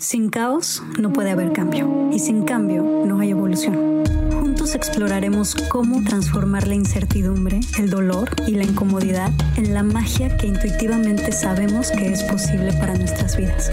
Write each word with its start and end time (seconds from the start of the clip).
Sin 0.00 0.30
caos 0.30 0.82
no 0.98 1.12
puede 1.12 1.30
haber 1.30 1.52
cambio 1.52 2.08
y 2.10 2.20
sin 2.20 2.44
cambio 2.44 3.04
no 3.04 3.20
hay 3.20 3.32
evolución. 3.32 4.02
Juntos 4.40 4.74
exploraremos 4.74 5.54
cómo 5.68 6.02
transformar 6.02 6.66
la 6.66 6.74
incertidumbre, 6.74 7.60
el 7.78 7.90
dolor 7.90 8.30
y 8.46 8.52
la 8.52 8.64
incomodidad 8.64 9.30
en 9.58 9.74
la 9.74 9.82
magia 9.82 10.34
que 10.38 10.46
intuitivamente 10.46 11.32
sabemos 11.32 11.90
que 11.90 12.10
es 12.10 12.22
posible 12.22 12.72
para 12.80 12.94
nuestras 12.94 13.36
vidas. 13.36 13.70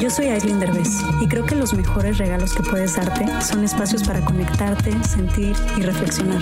Yo 0.00 0.10
soy 0.10 0.26
Aislinn 0.26 0.60
Derbez 0.60 0.90
y 1.20 1.26
creo 1.26 1.44
que 1.44 1.56
los 1.56 1.74
mejores 1.74 2.18
regalos 2.18 2.54
que 2.54 2.62
puedes 2.62 2.94
darte 2.94 3.26
son 3.42 3.64
espacios 3.64 4.04
para 4.04 4.24
conectarte, 4.24 4.92
sentir 5.02 5.56
y 5.76 5.82
reflexionar. 5.82 6.40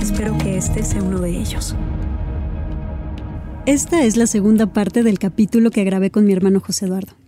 Espero 0.00 0.38
que 0.38 0.56
este 0.56 0.82
sea 0.84 1.02
uno 1.02 1.18
de 1.20 1.36
ellos. 1.38 1.76
Esta 3.66 4.04
es 4.04 4.16
la 4.16 4.26
segunda 4.26 4.72
parte 4.72 5.02
del 5.02 5.18
capítulo 5.18 5.70
que 5.70 5.84
grabé 5.84 6.10
con 6.10 6.24
mi 6.24 6.32
hermano 6.32 6.60
José 6.60 6.86
Eduardo. 6.86 7.19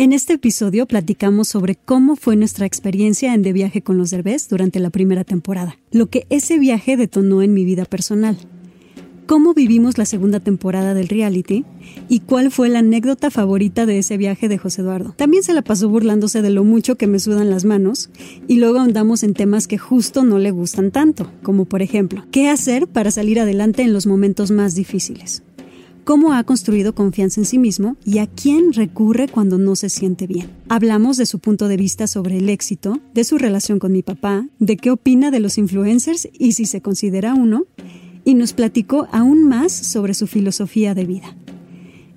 En 0.00 0.12
este 0.12 0.34
episodio 0.34 0.86
platicamos 0.86 1.48
sobre 1.48 1.74
cómo 1.74 2.14
fue 2.14 2.36
nuestra 2.36 2.66
experiencia 2.66 3.34
en 3.34 3.42
De 3.42 3.52
Viaje 3.52 3.82
con 3.82 3.98
los 3.98 4.10
Derbez 4.10 4.48
durante 4.48 4.78
la 4.78 4.90
primera 4.90 5.24
temporada, 5.24 5.76
lo 5.90 6.06
que 6.06 6.24
ese 6.30 6.56
viaje 6.60 6.96
detonó 6.96 7.42
en 7.42 7.52
mi 7.52 7.64
vida 7.64 7.84
personal, 7.84 8.38
cómo 9.26 9.54
vivimos 9.54 9.98
la 9.98 10.04
segunda 10.04 10.38
temporada 10.38 10.94
del 10.94 11.08
reality 11.08 11.64
y 12.08 12.20
cuál 12.20 12.52
fue 12.52 12.68
la 12.68 12.78
anécdota 12.78 13.32
favorita 13.32 13.86
de 13.86 13.98
ese 13.98 14.16
viaje 14.16 14.48
de 14.48 14.58
José 14.58 14.82
Eduardo. 14.82 15.14
También 15.16 15.42
se 15.42 15.52
la 15.52 15.62
pasó 15.62 15.88
burlándose 15.88 16.42
de 16.42 16.50
lo 16.50 16.62
mucho 16.62 16.94
que 16.94 17.08
me 17.08 17.18
sudan 17.18 17.50
las 17.50 17.64
manos 17.64 18.08
y 18.46 18.58
luego 18.58 18.78
andamos 18.78 19.24
en 19.24 19.34
temas 19.34 19.66
que 19.66 19.78
justo 19.78 20.22
no 20.22 20.38
le 20.38 20.52
gustan 20.52 20.92
tanto, 20.92 21.32
como 21.42 21.64
por 21.64 21.82
ejemplo, 21.82 22.24
¿qué 22.30 22.48
hacer 22.48 22.86
para 22.86 23.10
salir 23.10 23.40
adelante 23.40 23.82
en 23.82 23.92
los 23.92 24.06
momentos 24.06 24.52
más 24.52 24.76
difíciles? 24.76 25.42
Cómo 26.08 26.32
ha 26.32 26.42
construido 26.44 26.94
confianza 26.94 27.38
en 27.38 27.44
sí 27.44 27.58
mismo 27.58 27.98
y 28.02 28.16
a 28.16 28.26
quién 28.26 28.72
recurre 28.72 29.28
cuando 29.28 29.58
no 29.58 29.76
se 29.76 29.90
siente 29.90 30.26
bien. 30.26 30.48
Hablamos 30.70 31.18
de 31.18 31.26
su 31.26 31.38
punto 31.38 31.68
de 31.68 31.76
vista 31.76 32.06
sobre 32.06 32.38
el 32.38 32.48
éxito, 32.48 32.98
de 33.12 33.24
su 33.24 33.36
relación 33.36 33.78
con 33.78 33.92
mi 33.92 34.02
papá, 34.02 34.46
de 34.58 34.78
qué 34.78 34.90
opina 34.90 35.30
de 35.30 35.40
los 35.40 35.58
influencers 35.58 36.26
y 36.32 36.52
si 36.52 36.64
se 36.64 36.80
considera 36.80 37.34
uno, 37.34 37.66
y 38.24 38.32
nos 38.32 38.54
platicó 38.54 39.06
aún 39.12 39.46
más 39.46 39.70
sobre 39.70 40.14
su 40.14 40.26
filosofía 40.26 40.94
de 40.94 41.04
vida. 41.04 41.36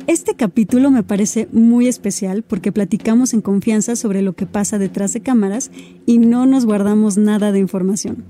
Este 0.07 0.35
capítulo 0.35 0.89
me 0.89 1.03
parece 1.03 1.49
muy 1.51 1.89
especial 1.89 2.43
porque 2.43 2.71
platicamos 2.71 3.33
en 3.33 3.41
confianza 3.41 3.97
sobre 3.97 4.21
lo 4.21 4.37
que 4.37 4.45
pasa 4.45 4.79
detrás 4.79 5.11
de 5.11 5.19
cámaras 5.19 5.69
y 6.05 6.19
no 6.19 6.45
nos 6.45 6.65
guardamos 6.65 7.17
nada 7.17 7.51
de 7.51 7.59
información. 7.59 8.23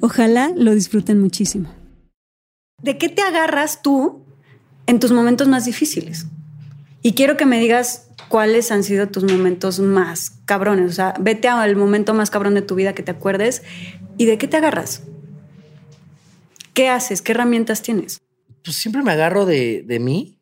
Ojalá 0.00 0.50
lo 0.56 0.74
disfruten 0.74 1.20
muchísimo. 1.20 1.68
¿De 2.82 2.98
qué 2.98 3.08
te 3.08 3.22
agarras 3.22 3.80
tú 3.80 4.24
en 4.88 4.98
tus 4.98 5.12
momentos 5.12 5.46
más 5.48 5.66
difíciles. 5.66 6.26
Y 7.02 7.12
quiero 7.12 7.36
que 7.36 7.46
me 7.46 7.60
digas 7.60 8.08
cuáles 8.28 8.72
han 8.72 8.82
sido 8.82 9.06
tus 9.06 9.22
momentos 9.22 9.78
más 9.80 10.30
cabrones. 10.46 10.90
O 10.90 10.94
sea, 10.94 11.14
vete 11.20 11.46
al 11.46 11.76
momento 11.76 12.14
más 12.14 12.30
cabrón 12.30 12.54
de 12.54 12.62
tu 12.62 12.74
vida 12.74 12.94
que 12.94 13.02
te 13.02 13.10
acuerdes 13.10 13.62
y 14.16 14.24
de 14.24 14.38
qué 14.38 14.48
te 14.48 14.56
agarras. 14.56 15.02
¿Qué 16.72 16.88
haces? 16.88 17.20
¿Qué 17.20 17.32
herramientas 17.32 17.82
tienes? 17.82 18.18
Pues 18.64 18.78
siempre 18.78 19.02
me 19.02 19.12
agarro 19.12 19.44
de, 19.44 19.98
mí. 20.00 20.38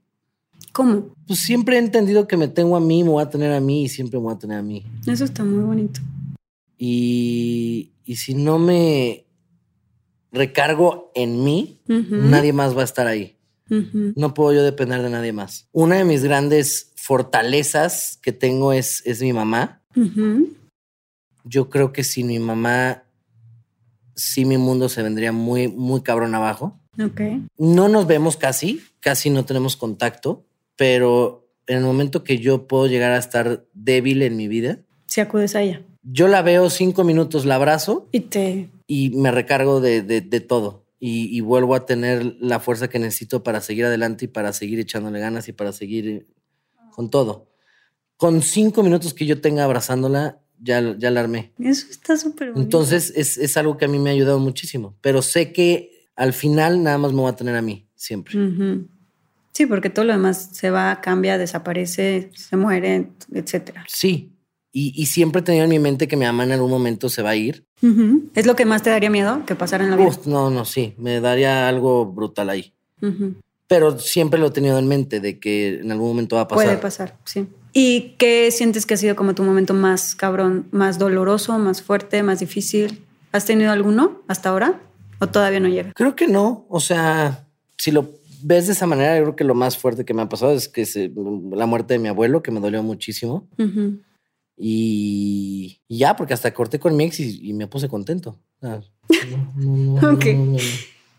¿Cómo? 0.72 1.14
Pues 1.26 1.40
siempre 1.40 1.76
he 1.76 1.80
entendido 1.80 2.28
que 2.28 2.36
me 2.36 2.46
tengo 2.46 2.76
a 2.76 2.80
mí, 2.80 3.02
me 3.02 3.10
voy 3.10 3.22
a 3.24 3.28
tener 3.28 3.52
a 3.52 3.60
mí 3.60 3.84
y 3.84 3.88
siempre 3.88 4.20
me 4.20 4.26
voy 4.26 4.34
a 4.34 4.38
tener 4.38 4.58
a 4.58 4.62
mí. 4.62 4.86
Eso 5.06 5.24
está 5.24 5.42
muy 5.42 5.64
bonito. 5.64 6.00
Y, 6.78 7.90
y 8.04 8.16
si 8.16 8.34
no 8.34 8.60
me 8.60 9.26
recargo 10.30 11.10
en 11.16 11.42
mí, 11.42 11.80
nadie 11.88 12.52
más 12.52 12.76
va 12.76 12.82
a 12.82 12.84
estar 12.84 13.08
ahí. 13.08 13.35
No 13.68 14.34
puedo 14.34 14.52
yo 14.52 14.62
depender 14.62 15.02
de 15.02 15.10
nadie 15.10 15.32
más. 15.32 15.68
Una 15.72 15.96
de 15.96 16.04
mis 16.04 16.22
grandes 16.22 16.92
fortalezas 16.96 18.18
que 18.22 18.32
tengo 18.32 18.72
es, 18.72 19.02
es 19.06 19.20
mi 19.20 19.32
mamá. 19.32 19.82
Yo 21.44 21.70
creo 21.70 21.92
que 21.92 22.04
sin 22.04 22.28
mi 22.28 22.38
mamá, 22.38 23.04
sí 24.14 24.44
mi 24.44 24.58
mundo 24.58 24.88
se 24.88 25.02
vendría 25.02 25.32
muy, 25.32 25.68
muy 25.68 26.02
cabrón 26.02 26.34
abajo. 26.34 26.78
No 27.58 27.88
nos 27.88 28.06
vemos 28.06 28.36
casi, 28.36 28.82
casi 29.00 29.30
no 29.30 29.44
tenemos 29.44 29.76
contacto, 29.76 30.44
pero 30.76 31.48
en 31.66 31.78
el 31.78 31.84
momento 31.84 32.24
que 32.24 32.38
yo 32.38 32.66
puedo 32.66 32.86
llegar 32.86 33.12
a 33.12 33.18
estar 33.18 33.66
débil 33.74 34.22
en 34.22 34.36
mi 34.36 34.48
vida. 34.48 34.78
Si 35.06 35.20
acudes 35.20 35.54
a 35.56 35.62
ella. 35.62 35.82
Yo 36.02 36.28
la 36.28 36.42
veo 36.42 36.70
cinco 36.70 37.04
minutos, 37.04 37.44
la 37.44 37.56
abrazo. 37.56 38.08
Y 38.12 38.20
te. 38.20 38.70
Y 38.86 39.10
me 39.10 39.32
recargo 39.32 39.80
de, 39.80 40.02
de 40.02 40.40
todo 40.40 40.85
y, 40.98 41.40
vuelvo 41.40 41.74
a 41.74 41.84
tener 41.84 42.36
la 42.40 42.58
fuerza 42.58 42.88
que 42.88 42.98
necesito 42.98 43.42
para 43.42 43.60
seguir 43.60 43.84
adelante 43.84 44.24
y 44.24 44.28
para 44.28 44.52
seguir 44.52 44.80
echándole 44.80 45.20
ganas 45.20 45.46
y 45.48 45.52
para 45.52 45.72
seguir 45.72 46.26
con 46.90 47.10
todo. 47.10 47.50
Con 48.16 48.40
cinco 48.40 48.82
minutos 48.82 49.12
que 49.12 49.26
yo 49.26 49.40
tenga 49.40 49.64
abrazándola, 49.64 50.40
ya, 50.58 50.96
ya 50.96 51.10
la 51.10 51.20
armé. 51.20 51.52
Eso 51.58 51.86
está 51.90 52.16
súper 52.16 52.52
Entonces 52.56 53.12
es, 53.14 53.36
es, 53.36 53.56
algo 53.58 53.76
que 53.76 53.84
a 53.84 53.88
mí 53.88 53.98
me 53.98 54.08
ha 54.08 54.14
ayudado 54.14 54.38
muchísimo, 54.38 54.96
pero 55.02 55.20
sé 55.20 55.52
que 55.52 56.08
al 56.16 56.32
final 56.32 56.82
nada 56.82 56.96
más 56.96 57.12
me 57.12 57.22
va 57.22 57.30
a 57.30 57.36
tener 57.36 57.56
a 57.56 57.62
mí, 57.62 57.86
siempre. 57.94 58.34
Sí, 59.52 59.66
porque 59.66 59.90
todo 59.90 60.06
lo 60.06 60.12
demás 60.14 60.50
se 60.52 60.70
va, 60.70 61.00
cambia, 61.02 61.36
desaparece, 61.36 62.30
se 62.34 62.56
muere, 62.56 63.10
etcétera. 63.32 63.84
Sí, 63.88 64.35
y, 64.78 65.06
siempre 65.06 65.40
he 65.40 65.42
tenido 65.42 65.64
en 65.64 65.70
mi 65.70 65.78
mente 65.78 66.06
que 66.06 66.18
mi 66.18 66.26
mamá 66.26 66.44
en 66.44 66.52
algún 66.52 66.70
momento 66.70 67.08
se 67.08 67.22
va 67.22 67.30
a 67.30 67.36
ir. 67.36 67.64
¿Es 68.34 68.44
lo 68.44 68.54
que 68.56 68.66
más 68.66 68.82
te 68.82 68.90
daría 68.90 69.08
miedo 69.08 69.42
que 69.46 69.54
pasara 69.54 69.84
en 69.84 69.90
la 69.90 69.96
vida? 69.96 70.10
no, 70.26 70.50
no, 70.50 70.66
sí, 70.66 70.92
me 70.98 71.18
daría 71.20 71.66
algo 71.66 72.04
brutal 72.04 72.50
ahí. 72.50 72.74
Pero 73.68 73.98
siempre 73.98 74.38
lo 74.38 74.48
he 74.48 74.50
tenido 74.50 74.78
en 74.78 74.86
mente 74.86 75.20
de 75.20 75.38
que 75.38 75.80
en 75.80 75.90
algún 75.92 76.08
momento 76.08 76.36
va 76.36 76.42
a 76.42 76.48
pasar. 76.48 76.66
Puede 76.66 76.76
pasar, 76.76 77.16
sí. 77.24 77.46
¿Y 77.72 78.16
qué 78.18 78.50
sientes 78.50 78.84
que 78.84 78.92
ha 78.92 78.96
sido 78.98 79.16
como 79.16 79.34
tu 79.34 79.42
momento 79.44 79.72
más 79.72 80.14
cabrón, 80.14 80.66
más 80.72 80.98
doloroso, 80.98 81.58
más 81.58 81.80
fuerte, 81.80 82.22
más 82.22 82.40
difícil? 82.40 83.02
¿Has 83.32 83.46
tenido 83.46 83.72
alguno 83.72 84.20
hasta 84.28 84.50
ahora 84.50 84.78
o 85.20 85.26
todavía 85.26 85.60
no 85.60 85.68
llega? 85.68 85.92
Creo 85.94 86.14
que 86.14 86.28
no. 86.28 86.66
O 86.68 86.80
sea, 86.80 87.46
si 87.78 87.92
lo 87.92 88.10
ves 88.42 88.66
de 88.66 88.74
esa 88.74 88.86
manera, 88.86 89.16
yo 89.16 89.22
creo 89.22 89.36
que 89.36 89.44
lo 89.44 89.54
más 89.54 89.78
fuerte 89.78 90.04
que 90.04 90.12
me 90.12 90.20
ha 90.20 90.28
pasado 90.28 90.52
es 90.52 90.68
que 90.68 90.86
la 91.50 91.64
muerte 91.64 91.94
de 91.94 91.98
mi 91.98 92.08
abuelo, 92.08 92.42
que 92.42 92.50
me 92.50 92.60
dolió 92.60 92.82
muchísimo. 92.82 93.48
Y, 94.56 95.80
ya, 95.88 96.16
porque 96.16 96.34
hasta 96.34 96.54
corté 96.54 96.78
con 96.78 96.96
mi 96.96 97.04
ex 97.04 97.20
y, 97.20 97.52
me 97.52 97.66
puse 97.66 97.88
contento. 97.88 98.38
ok. 98.62 100.24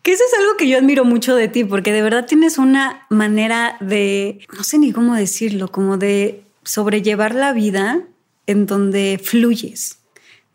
Que 0.01 0.13
eso 0.13 0.23
es 0.23 0.39
algo 0.39 0.55
que 0.57 0.69
yo 0.69 0.77
admiro 0.77 1.03
mucho 1.03 1.35
de 1.35 1.47
ti, 1.47 1.63
porque 1.65 1.91
de 1.91 2.01
verdad 2.01 2.25
tienes 2.25 2.57
una 2.57 3.05
manera 3.09 3.77
de, 3.81 4.39
no 4.55 4.63
sé 4.63 4.79
ni 4.79 4.93
cómo 4.93 5.15
decirlo, 5.15 5.67
como 5.67 5.97
de 5.97 6.43
sobrellevar 6.63 7.35
la 7.35 7.51
vida 7.53 8.03
en 8.45 8.65
donde 8.65 9.19
fluyes, 9.21 9.99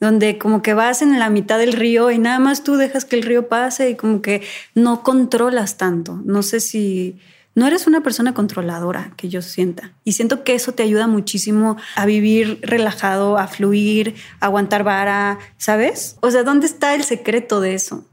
donde 0.00 0.38
como 0.38 0.62
que 0.62 0.74
vas 0.74 1.02
en 1.02 1.18
la 1.18 1.30
mitad 1.30 1.58
del 1.58 1.74
río 1.74 2.10
y 2.10 2.18
nada 2.18 2.38
más 2.38 2.64
tú 2.64 2.76
dejas 2.76 3.04
que 3.04 3.16
el 3.16 3.22
río 3.22 3.48
pase 3.48 3.90
y 3.90 3.94
como 3.94 4.22
que 4.22 4.42
no 4.74 5.02
controlas 5.02 5.76
tanto. 5.76 6.20
No 6.24 6.42
sé 6.42 6.60
si 6.60 7.18
no 7.54 7.66
eres 7.66 7.86
una 7.86 8.02
persona 8.02 8.32
controladora 8.34 9.12
que 9.16 9.28
yo 9.28 9.42
sienta. 9.42 9.92
Y 10.04 10.12
siento 10.12 10.44
que 10.44 10.54
eso 10.54 10.72
te 10.72 10.82
ayuda 10.82 11.06
muchísimo 11.06 11.76
a 11.96 12.06
vivir 12.06 12.58
relajado, 12.62 13.36
a 13.36 13.46
fluir, 13.46 14.14
a 14.40 14.46
aguantar 14.46 14.84
vara, 14.84 15.38
¿sabes? 15.58 16.16
O 16.20 16.30
sea, 16.30 16.44
¿dónde 16.44 16.66
está 16.66 16.94
el 16.94 17.04
secreto 17.04 17.60
de 17.60 17.74
eso? 17.74 18.06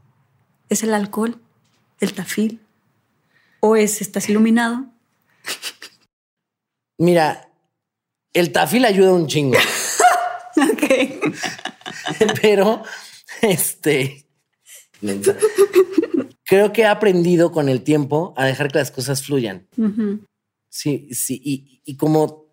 ¿Es 0.68 0.82
el 0.82 0.92
alcohol? 0.92 1.40
¿El 2.00 2.12
tafil? 2.12 2.60
¿O 3.60 3.76
es 3.76 4.00
estás 4.00 4.28
iluminado? 4.28 4.86
Mira, 6.98 7.48
el 8.34 8.52
tafil 8.52 8.84
ayuda 8.84 9.12
un 9.12 9.26
chingo. 9.26 9.58
ok. 10.56 11.32
Pero, 12.42 12.82
este 13.40 14.26
creo 16.50 16.72
que 16.72 16.82
he 16.82 16.86
aprendido 16.86 17.52
con 17.52 17.68
el 17.68 17.82
tiempo 17.82 18.34
a 18.36 18.44
dejar 18.44 18.72
que 18.72 18.78
las 18.78 18.90
cosas 18.90 19.22
fluyan. 19.22 19.68
Sí, 20.68 21.06
sí. 21.12 21.40
Y, 21.84 21.94
como 21.94 22.46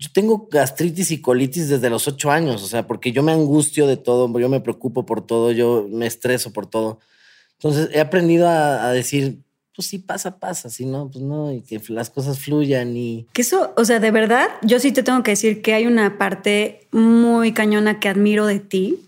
yo 0.00 0.08
tengo 0.12 0.48
gastritis 0.50 1.12
y 1.12 1.20
colitis 1.20 1.68
desde 1.68 1.90
los 1.90 2.08
ocho 2.08 2.32
años, 2.32 2.60
o 2.60 2.66
sea, 2.66 2.88
porque 2.88 3.12
yo 3.12 3.22
me 3.22 3.30
angustio 3.30 3.86
de 3.86 3.96
todo, 3.96 4.36
yo 4.40 4.48
me 4.48 4.60
preocupo 4.60 5.06
por 5.06 5.24
todo, 5.24 5.52
yo 5.52 5.86
me 5.88 6.08
estreso 6.08 6.52
por 6.52 6.66
todo. 6.66 6.98
Entonces 7.52 7.90
he 7.92 8.00
aprendido 8.00 8.48
a, 8.48 8.90
decir, 8.90 9.38
pues 9.76 9.86
si 9.86 9.98
pasa, 9.98 10.40
pasa, 10.40 10.68
si 10.68 10.84
no, 10.84 11.08
pues 11.08 11.22
no, 11.22 11.52
y 11.52 11.60
que 11.60 11.80
las 11.90 12.10
cosas 12.10 12.40
fluyan 12.40 12.96
y... 12.96 13.28
Que 13.32 13.42
eso, 13.42 13.72
o 13.76 13.84
sea, 13.84 14.00
de 14.00 14.10
verdad, 14.10 14.48
yo 14.62 14.80
sí 14.80 14.90
te 14.90 15.04
tengo 15.04 15.22
que 15.22 15.30
decir 15.30 15.62
que 15.62 15.74
hay 15.74 15.86
una 15.86 16.18
parte 16.18 16.88
muy 16.90 17.52
cañona 17.52 18.00
que 18.00 18.08
admiro 18.08 18.46
de 18.46 18.58
ti, 18.58 18.98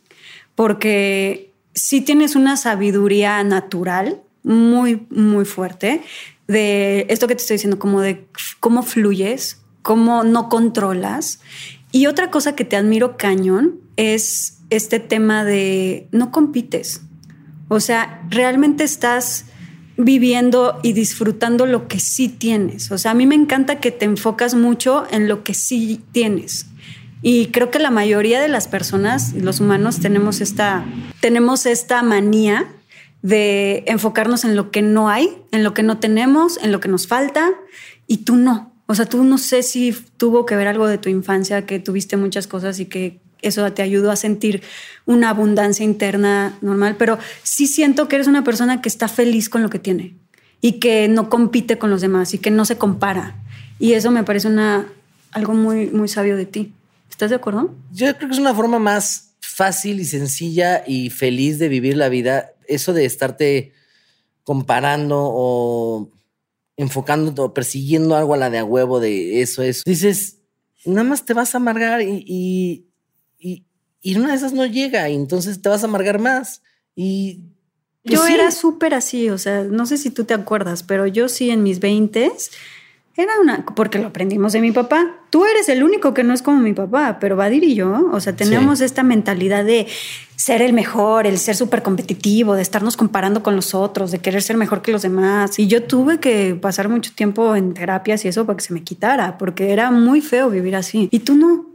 porque 0.55 1.52
sí 1.75 2.01
tienes 2.01 2.37
una 2.37 2.57
sabiduría 2.57 3.43
natural 3.45 4.23
muy, 4.43 5.07
muy 5.11 5.45
fuerte 5.45 6.03
de 6.49 7.07
esto 7.09 7.29
que 7.29 7.35
te 7.35 7.43
estoy 7.43 7.57
diciendo, 7.57 7.79
como 7.79 8.01
de 8.01 8.27
cómo 8.61 8.83
fluyes, 8.83 9.61
cómo 9.83 10.25
no 10.25 10.49
controlas. 10.49 11.41
Y 11.93 12.07
otra 12.07 12.31
cosa 12.31 12.55
que 12.55 12.65
te 12.65 12.77
admiro 12.77 13.17
cañón 13.17 13.81
es 13.97 14.59
este 14.71 15.01
tema 15.01 15.45
de 15.45 16.09
no 16.13 16.31
compites. 16.31 17.03
O 17.69 17.81
sea, 17.81 18.23
realmente 18.29 18.85
estás 18.85 19.47
viviendo 19.97 20.79
y 20.83 20.95
disfrutando 20.95 21.67
lo 21.67 21.89
que 21.89 22.01
sí 22.01 22.29
tienes. 22.29 22.91
O 22.91 22.99
sea, 22.99 23.13
a 23.13 23.15
mí 23.15 23.27
me 23.27 23.35
encanta 23.35 23.81
que 23.81 23.91
te 23.91 24.05
enfocas 24.05 24.55
mucho 24.55 25.05
en 25.11 25.29
lo 25.29 25.45
que 25.45 25.55
sí 25.55 26.01
tienes. 26.13 26.67
Y 27.23 27.47
creo 27.47 27.71
que 27.71 27.79
la 27.79 27.91
mayoría 27.91 28.41
de 28.41 28.49
las 28.49 28.67
personas, 28.67 29.33
los 29.35 29.61
humanos, 29.61 30.01
tenemos 30.01 30.41
esta, 30.41 30.85
tenemos 31.21 31.67
esta 31.67 32.03
manía 32.03 32.67
de 33.23 33.85
enfocarnos 33.87 34.45
en 34.45 34.57
lo 34.57 34.73
que 34.73 34.83
no 34.83 35.09
hay, 35.09 35.39
en 35.53 35.63
lo 35.63 35.73
que 35.73 35.85
no 35.85 35.99
tenemos, 35.99 36.59
en 36.63 36.73
lo 36.73 36.81
que 36.81 36.89
nos 36.89 37.07
falta, 37.07 37.53
y 38.09 38.19
tú 38.19 38.35
no. 38.35 38.73
O 38.87 38.95
sea, 38.97 39.07
tú 39.07 39.23
no 39.23 39.39
sé 39.39 39.63
si 39.63 39.97
tuvo 40.17 40.45
que 40.45 40.57
ver 40.57 40.67
algo 40.67 40.89
de 40.89 40.99
tu 40.99 41.09
infancia, 41.09 41.65
que 41.65 41.79
tuviste 41.79 42.17
muchas 42.17 42.49
cosas 42.49 42.81
y 42.81 42.87
que 42.87 43.21
eso 43.41 43.73
te 43.73 43.83
ayudó 43.83 44.11
a 44.11 44.17
sentir 44.17 44.63
una 45.07 45.31
abundancia 45.31 45.85
interna 45.85 46.59
normal, 46.61 46.97
pero 46.99 47.19
sí 47.43 47.67
siento 47.67 48.09
que 48.09 48.17
eres 48.17 48.29
una 48.29 48.45
persona 48.45 48.81
que 48.83 48.89
está 48.89 49.09
feliz 49.09 49.49
con 49.49 49.63
lo 49.63 49.71
que 49.71 49.79
tiene 49.79 50.17
y 50.61 50.75
que 50.75 51.09
no 51.09 51.29
compite 51.29 51.79
con 51.79 51.91
los 51.91 52.01
demás 52.01 52.35
y 52.35 52.39
que 52.39 52.51
no 52.51 52.65
se 52.65 52.79
compara. 52.79 53.37
Y 53.79 53.95
eso 53.95 54.11
me 54.11 54.25
parece 54.25 54.49
una, 54.49 54.87
algo 55.33 55.55
muy, 55.55 55.87
muy 55.91 56.09
sabio 56.09 56.37
de 56.37 56.47
ti. 56.47 56.73
¿Estás 57.13 57.29
de 57.29 57.37
acuerdo? 57.37 57.71
Yo 57.93 58.17
creo 58.17 58.29
que 58.29 58.35
es 58.35 58.41
una 58.41 58.55
forma 58.55 58.79
más 58.79 59.35
fácil 59.39 60.01
y 60.01 60.07
sencilla 60.07 60.83
y 60.87 61.11
feliz 61.11 61.59
de 61.59 61.69
vivir 61.69 61.95
la 61.95 62.09
vida. 62.09 62.55
Eso 62.67 62.95
de 62.95 63.05
estarte 63.05 63.75
comparando 64.45 65.19
o 65.21 66.11
enfocando 66.79 67.45
o 67.45 67.53
persiguiendo 67.55 68.17
algo 68.17 68.33
a 68.33 68.39
la 68.39 68.49
de 68.49 68.59
a 68.59 68.65
huevo 68.65 68.99
de 68.99 69.43
eso, 69.43 69.63
eso. 69.63 69.83
Dices, 69.85 70.39
nada 70.87 71.05
más 71.05 71.27
te 71.27 71.35
vas 71.35 71.55
a 71.55 71.59
amargar 71.59 72.01
y, 72.01 72.87
y 73.39 74.17
una 74.17 74.31
de 74.31 74.35
esas 74.35 74.55
no 74.55 74.65
llega 74.65 75.09
y 75.11 75.15
entonces 75.15 75.61
te 75.61 75.69
vas 75.69 75.83
a 75.83 75.87
amargar 75.87 76.19
más. 76.19 76.63
Y 76.97 77.43
pues 78.05 78.21
yo 78.21 78.27
era 78.27 78.51
súper 78.51 78.95
así, 78.95 79.29
o 79.29 79.37
sea, 79.37 79.65
no 79.65 79.85
sé 79.85 79.99
si 79.99 80.11
tú 80.11 80.25
te 80.25 80.35
acuerdas, 80.35 80.83
pero 80.83 81.07
yo 81.07 81.29
sí 81.29 81.51
en 81.51 81.63
mis 81.63 81.79
veintes 81.79 82.51
era 83.15 83.33
una, 83.41 83.67
porque 83.67 83.99
lo 83.99 84.07
aprendimos 84.07 84.55
de 84.55 84.61
mi 84.63 84.73
papá. 84.73 85.19
Tú 85.29 85.45
eres 85.45 85.69
el 85.69 85.83
único 85.83 86.15
que 86.15 86.25
no 86.25 86.33
es 86.33 86.41
como 86.41 86.61
mi 86.61 86.73
papá, 86.73 87.19
pero 87.21 87.37
Vadir 87.37 87.63
y 87.63 87.75
yo, 87.75 88.09
o 88.11 88.21
sea, 88.21 88.35
tenemos 88.35 88.81
esta 88.81 89.03
mentalidad 89.03 89.65
de 89.65 89.87
ser 90.37 90.63
el 90.63 90.73
mejor, 90.73 91.27
el 91.27 91.39
ser 91.39 91.55
súper 91.55 91.83
competitivo, 91.83 92.55
de 92.55 92.63
estarnos 92.63 92.97
comparando 92.97 93.43
con 93.43 93.55
los 93.55 93.75
otros, 93.75 94.13
de 94.13 94.19
querer 94.19 94.43
ser 94.43 94.57
mejor 94.57 94.81
que 94.81 94.93
los 94.93 95.03
demás. 95.03 95.59
Y 95.59 95.67
yo 95.67 95.83
tuve 95.83 96.21
que 96.21 96.55
pasar 96.55 96.89
mucho 96.89 97.13
tiempo 97.15 97.55
en 97.55 97.75
terapias 97.75 98.25
y 98.25 98.29
eso 98.29 98.47
para 98.47 98.57
que 98.57 98.65
se 98.65 98.73
me 98.73 98.83
quitara, 98.83 99.37
porque 99.37 99.73
era 99.73 99.91
muy 99.91 100.23
feo 100.23 100.49
vivir 100.49 100.75
así. 100.75 101.09
Y 101.11 101.19
tú 101.19 101.37
no, 101.37 101.67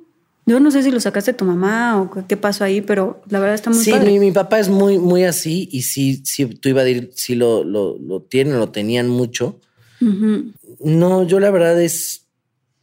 yo 0.48 0.60
no 0.60 0.72
sé 0.72 0.82
si 0.82 0.90
lo 0.90 1.00
sacaste 1.00 1.34
de 1.34 1.38
tu 1.38 1.46
mamá 1.46 2.02
o 2.02 2.26
qué 2.28 2.36
pasó 2.36 2.64
ahí, 2.64 2.82
pero 2.82 3.22
la 3.30 3.40
verdad 3.40 3.54
está 3.54 3.70
muy 3.70 3.84
Sí, 3.84 3.94
Mi, 3.94 4.32
papá 4.32 4.60
es 4.60 4.70
muy, 4.70 4.98
muy 4.98 5.24
así 5.24 5.70
y 5.72 5.84
sí, 5.84 6.22
sí, 6.26 6.48
tú 6.48 6.70
iba 6.70 6.82
a 6.82 6.84
decir, 6.84 7.12
sí 7.14 7.36
lo, 7.36 7.64
lo, 7.64 7.96
lo 8.00 8.22
tienen, 8.22 8.58
lo 8.58 8.70
tenían 8.70 9.08
mucho. 9.08 9.60
No, 10.80 11.24
yo 11.24 11.40
la 11.40 11.52
verdad 11.52 11.82
es 11.82 12.28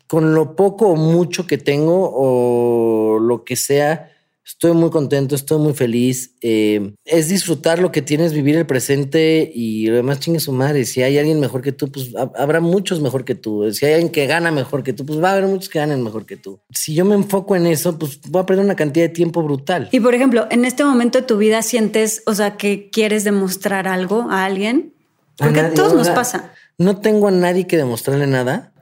con 0.06 0.34
lo 0.34 0.54
poco 0.54 0.88
o 0.88 0.96
mucho 0.96 1.46
que 1.46 1.58
tengo 1.58 2.10
o 2.14 3.18
lo 3.18 3.44
que 3.44 3.56
sea, 3.56 4.10
Estoy 4.46 4.72
muy 4.72 4.90
contento, 4.90 5.34
estoy 5.34 5.58
muy 5.58 5.72
feliz. 5.72 6.34
Eh, 6.42 6.92
es 7.06 7.28
disfrutar 7.28 7.78
lo 7.78 7.90
que 7.90 8.02
tienes, 8.02 8.34
vivir 8.34 8.56
el 8.56 8.66
presente 8.66 9.50
y 9.54 9.86
lo 9.86 9.96
demás 9.96 10.20
chingue 10.20 10.38
su 10.38 10.52
madre. 10.52 10.84
Si 10.84 11.00
hay 11.00 11.16
alguien 11.16 11.40
mejor 11.40 11.62
que 11.62 11.72
tú, 11.72 11.90
pues 11.90 12.10
habrá 12.14 12.60
muchos 12.60 13.00
mejor 13.00 13.24
que 13.24 13.34
tú. 13.34 13.72
Si 13.72 13.86
hay 13.86 13.94
alguien 13.94 14.12
que 14.12 14.26
gana 14.26 14.50
mejor 14.50 14.82
que 14.82 14.92
tú, 14.92 15.06
pues 15.06 15.22
va 15.22 15.30
a 15.30 15.32
haber 15.32 15.46
muchos 15.46 15.70
que 15.70 15.78
ganen 15.78 16.02
mejor 16.02 16.26
que 16.26 16.36
tú. 16.36 16.60
Si 16.70 16.94
yo 16.94 17.06
me 17.06 17.14
enfoco 17.14 17.56
en 17.56 17.66
eso, 17.66 17.98
pues 17.98 18.20
voy 18.28 18.42
a 18.42 18.46
perder 18.46 18.66
una 18.66 18.76
cantidad 18.76 19.06
de 19.06 19.14
tiempo 19.14 19.42
brutal. 19.42 19.88
Y 19.92 20.00
por 20.00 20.14
ejemplo, 20.14 20.46
en 20.50 20.66
este 20.66 20.84
momento 20.84 21.20
de 21.20 21.26
tu 21.26 21.38
vida 21.38 21.62
sientes, 21.62 22.22
o 22.26 22.34
sea, 22.34 22.58
que 22.58 22.90
quieres 22.90 23.24
demostrar 23.24 23.88
algo 23.88 24.26
a 24.30 24.44
alguien. 24.44 24.92
Porque 25.38 25.60
a, 25.60 25.72
todos 25.72 25.94
nos 25.94 26.10
pasa. 26.10 26.52
No 26.78 27.00
tengo 27.00 27.28
a 27.28 27.30
nadie 27.30 27.66
que 27.66 27.76
demostrarle 27.76 28.26
nada. 28.26 28.72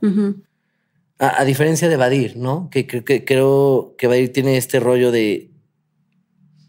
a, 1.18 1.44
diferencia 1.44 1.88
de 1.88 1.96
Vadir, 1.96 2.36
¿no? 2.36 2.68
Que, 2.70 2.86
que 2.86 3.24
creo 3.24 3.94
que 3.96 4.06
Vadir 4.06 4.32
tiene 4.32 4.56
este 4.56 4.80
rollo 4.80 5.10
de 5.10 5.52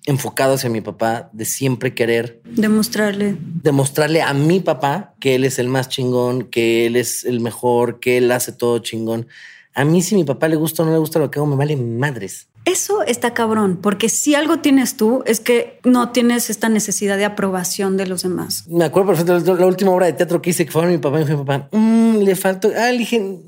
enfocado 0.06 0.56
hacia 0.56 0.70
mi 0.70 0.82
papá, 0.82 1.30
de 1.34 1.46
siempre 1.46 1.94
querer 1.94 2.42
demostrarle. 2.44 3.38
Demostrarle 3.40 4.22
a 4.22 4.34
mi 4.34 4.60
papá 4.60 5.16
que 5.20 5.36
él 5.36 5.46
es 5.46 5.60
el 5.60 5.70
más 5.70 5.90
chingón, 5.90 6.44
que 6.44 6.86
él 6.86 6.96
es 6.96 7.24
el 7.24 7.40
mejor, 7.40 8.00
que 8.00 8.18
él 8.18 8.32
hace 8.32 8.52
todo 8.52 8.80
chingón. 8.80 9.28
A 9.76 9.86
mí 9.86 10.02
si 10.02 10.16
mi 10.16 10.24
papá 10.24 10.48
le 10.48 10.56
gusta 10.56 10.84
o 10.84 10.86
no 10.86 10.92
le 10.92 11.00
gusta 11.00 11.20
lo 11.20 11.32
que 11.32 11.40
hago, 11.40 11.48
me 11.48 11.56
vale 11.56 11.76
madres. 11.76 12.48
Eso 12.66 13.04
está 13.04 13.34
cabrón, 13.34 13.80
porque 13.82 14.08
si 14.08 14.36
algo 14.36 14.60
tienes 14.60 14.96
tú 14.96 15.24
es 15.26 15.40
que 15.40 15.80
no 15.84 16.12
tienes 16.12 16.50
esta 16.50 16.70
necesidad 16.70 17.18
de 17.18 17.26
aprobación 17.26 17.98
de 17.98 18.06
los 18.06 18.24
demás. 18.24 18.66
Me 18.68 18.86
acuerdo 18.86 19.10
perfecto 19.10 19.56
la 19.56 19.66
última 19.66 19.92
obra 19.92 20.06
de 20.06 20.14
teatro 20.14 20.42
que 20.42 20.52
hice 20.52 20.66
que 20.66 20.72
fue 20.72 20.86
mi 20.86 20.98
papá 20.98 21.22
y 21.22 21.26
mi 21.26 21.36
papá, 21.36 21.68
mm, 21.72 22.18
le 22.20 22.36
faltó, 22.36 22.70
ah, 22.78 22.92
le 22.92 23.00
dije, 23.00 23.40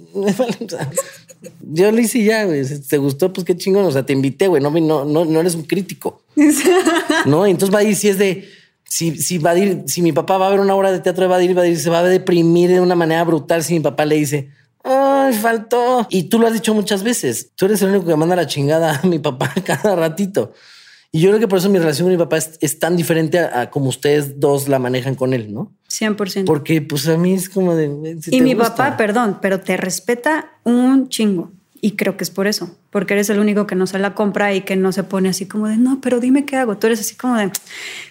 yo 1.61 1.91
lo 1.91 1.99
hice 1.99 2.23
ya, 2.23 2.45
güey. 2.45 2.63
¿Te 2.87 2.97
gustó? 2.97 3.31
Pues 3.31 3.45
qué 3.45 3.55
chingón. 3.55 3.85
O 3.85 3.91
sea, 3.91 4.05
te 4.05 4.13
invité, 4.13 4.47
güey. 4.47 4.61
No, 4.61 4.71
no, 4.71 5.05
no, 5.05 5.25
no 5.25 5.39
eres 5.39 5.55
un 5.55 5.63
crítico. 5.63 6.21
no, 7.25 7.45
entonces 7.45 7.73
va 7.73 7.79
a 7.79 7.83
ir 7.83 7.95
si 7.95 8.09
es 8.09 8.17
de 8.17 8.47
si, 8.87 9.17
si 9.17 9.37
va 9.39 9.51
a 9.51 9.57
ir, 9.57 9.83
si 9.87 10.01
mi 10.01 10.11
papá 10.11 10.37
va 10.37 10.47
a 10.47 10.51
ver 10.51 10.59
una 10.59 10.75
obra 10.75 10.91
de 10.91 10.99
teatro 10.99 11.23
de 11.23 11.27
Vadir, 11.27 11.53
Vadir 11.53 11.77
se 11.77 11.89
va 11.89 11.99
a 11.99 12.03
deprimir 12.03 12.69
de 12.69 12.79
una 12.79 12.95
manera 12.95 13.23
brutal 13.23 13.63
si 13.63 13.73
mi 13.73 13.79
papá 13.79 14.05
le 14.05 14.15
dice, 14.15 14.49
ay, 15.25 15.33
faltó. 15.33 16.07
Y 16.09 16.23
tú 16.23 16.39
lo 16.39 16.47
has 16.47 16.53
dicho 16.53 16.73
muchas 16.73 17.03
veces. 17.03 17.51
Tú 17.55 17.65
eres 17.65 17.81
el 17.81 17.89
único 17.89 18.05
que 18.05 18.15
manda 18.15 18.35
la 18.35 18.47
chingada 18.47 18.99
a 18.99 19.07
mi 19.07 19.19
papá 19.19 19.53
cada 19.65 19.95
ratito. 19.95 20.53
Y 21.11 21.21
yo 21.21 21.29
creo 21.29 21.39
que 21.39 21.47
por 21.47 21.59
eso 21.59 21.69
mi 21.69 21.79
relación 21.79 22.07
con 22.07 22.11
mi 22.11 22.17
papá 22.17 22.37
es, 22.37 22.79
tan 22.79 22.97
diferente 22.97 23.39
a, 23.39 23.69
como 23.69 23.87
ustedes 23.87 24.37
dos 24.39 24.67
la 24.67 24.79
manejan 24.79 25.15
con 25.15 25.33
él, 25.33 25.53
¿no? 25.53 25.71
100%. 25.89 26.43
Porque 26.43 26.81
pues 26.81 27.07
a 27.07 27.17
mí 27.17 27.33
es 27.33 27.47
como 27.47 27.73
de... 27.73 28.19
y 28.31 28.41
mi 28.41 28.53
papá, 28.53 28.97
perdón, 28.97 29.39
pero 29.41 29.61
te 29.61 29.77
respeta 29.77 30.51
un 30.65 31.07
chingo. 31.07 31.51
Y 31.79 31.91
creo 31.91 32.17
que 32.17 32.23
es 32.23 32.31
por 32.31 32.47
eso, 32.47 32.75
porque 32.89 33.13
eres 33.13 33.29
el 33.29 33.39
único 33.39 33.67
que 33.67 33.75
no 33.75 33.85
se 33.87 33.99
la 33.99 34.15
compra 34.15 34.53
y 34.53 34.61
que 34.61 34.75
no 34.75 34.91
se 34.91 35.03
pone 35.03 35.29
así 35.29 35.45
como 35.45 35.67
de, 35.67 35.77
no, 35.77 36.01
pero 36.01 36.19
dime 36.19 36.43
qué 36.43 36.57
hago. 36.57 36.77
Tú 36.77 36.87
eres 36.87 36.99
así 36.99 37.15
como 37.15 37.37
de, 37.37 37.51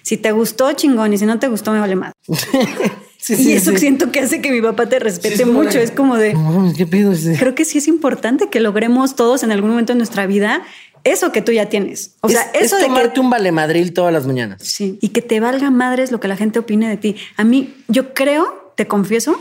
si 0.02 0.16
te 0.16 0.32
gustó, 0.32 0.72
chingón, 0.72 1.12
y 1.12 1.18
si 1.18 1.26
no 1.26 1.38
te 1.38 1.48
gustó, 1.48 1.72
me 1.72 1.80
vale 1.80 1.96
más. 1.96 2.12
y 3.28 3.52
eso 3.52 3.76
siento 3.76 4.12
que 4.12 4.20
hace 4.20 4.40
que 4.40 4.50
mi 4.50 4.60
papá 4.60 4.88
te 4.88 4.98
respete 4.98 5.44
mucho. 5.44 5.78
Es 5.78 5.90
como 5.90 6.16
de, 6.16 6.36
¿qué 6.76 6.86
pido? 6.86 7.12
Creo 7.38 7.54
que 7.54 7.64
sí 7.64 7.78
es 7.78 7.88
importante 7.88 8.50
que 8.50 8.60
logremos 8.60 9.16
todos 9.16 9.42
en 9.42 9.52
algún 9.52 9.70
momento 9.70 9.92
de 9.92 9.98
nuestra 9.98 10.26
vida 10.26 10.62
eso 11.04 11.32
que 11.32 11.42
tú 11.42 11.52
ya 11.52 11.68
tienes. 11.68 12.16
O 12.22 12.28
sea, 12.30 12.50
eso 12.54 12.76
de 12.76 12.84
tomarte 12.84 13.20
un 13.20 13.28
vale 13.28 13.52
madril 13.52 13.92
todas 13.92 14.12
las 14.12 14.26
mañanas. 14.26 14.62
Sí, 14.62 14.98
y 15.02 15.10
que 15.10 15.20
te 15.20 15.38
valga 15.38 15.70
madres 15.70 16.10
lo 16.10 16.18
que 16.18 16.28
la 16.28 16.36
gente 16.36 16.58
opine 16.58 16.88
de 16.88 16.96
ti. 16.96 17.16
A 17.36 17.44
mí, 17.44 17.74
yo 17.88 18.14
creo, 18.14 18.72
te 18.74 18.86
confieso, 18.86 19.38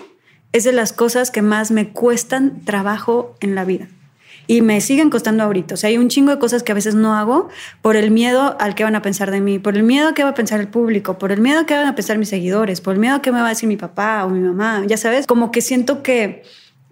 es 0.52 0.66
de 0.66 0.74
las 0.74 0.92
cosas 0.92 1.32
que 1.32 1.42
más 1.42 1.72
me 1.72 1.90
cuestan 1.90 2.64
trabajo 2.66 3.36
en 3.40 3.56
la 3.56 3.64
vida. 3.64 3.88
Y 4.48 4.62
me 4.62 4.82
siguen 4.82 5.10
costando 5.10 5.44
ahorita. 5.44 5.76
O 5.76 5.78
sea, 5.78 5.90
hay 5.90 5.98
un 5.98 6.10
chingo 6.10 6.32
de 6.32 6.40
cosas 6.40 6.64
que 6.64 6.72
a 6.72 6.76
veces 6.76 6.96
no 6.96 7.16
hago 7.16 7.50
por 7.82 7.96
el 7.96 8.12
miedo 8.12 8.58
al 8.60 8.76
que 8.76 8.84
van 8.84 8.96
a 8.96 9.02
pensar 9.02 9.32
de 9.32 9.42
mí, 9.42 9.60
por 9.60 9.76
el 9.76 9.84
miedo 9.84 10.10
a 10.10 10.14
que 10.14 10.24
va 10.24 10.30
a 10.32 10.34
pensar 10.34 10.60
el 10.60 10.68
público, 10.68 11.18
por 11.18 11.32
el 11.32 11.40
miedo 11.40 11.62
a 11.62 11.66
que 11.66 11.76
van 11.76 11.88
a 11.88 11.96
pensar 11.96 12.18
mis 12.18 12.30
seguidores, 12.30 12.82
por 12.82 12.94
el 12.94 13.00
miedo 13.00 13.16
a 13.16 13.22
que 13.22 13.32
me 13.32 13.40
va 13.40 13.48
a 13.48 13.50
decir 13.50 13.70
mi 13.70 13.78
papá 13.78 14.26
o 14.26 14.30
mi 14.30 14.40
mamá. 14.40 14.84
Ya 14.86 14.98
sabes, 14.98 15.28
como 15.28 15.52
que 15.52 15.62
siento 15.62 16.04
que 16.04 16.44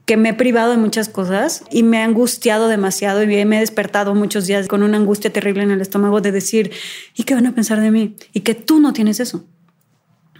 que 0.06 0.18
me 0.18 0.30
he 0.30 0.34
privado 0.34 0.72
de 0.72 0.78
muchas 0.78 1.10
cosas 1.10 1.64
y 1.72 1.84
me 1.84 1.98
he 1.98 2.02
angustiado 2.02 2.68
demasiado 2.68 3.24
y 3.24 3.28
me 3.46 3.58
he 3.58 3.60
despertado 3.60 4.16
muchos 4.16 4.48
días 4.48 4.68
con 4.68 4.84
una 4.84 4.98
angustia 4.98 5.32
terrible 5.32 5.64
en 5.64 5.72
el 5.72 5.80
estómago 5.80 6.22
de 6.22 6.32
decir, 6.32 6.72
¿y 7.16 7.24
qué 7.24 7.34
van 7.34 7.46
a 7.46 7.56
pensar 7.56 7.80
de 7.80 7.92
mí? 7.92 8.16
Y 8.34 8.42
que 8.42 8.56
tú 8.56 8.80
no 8.80 8.94
tienes 8.94 9.20
eso. 9.20 9.46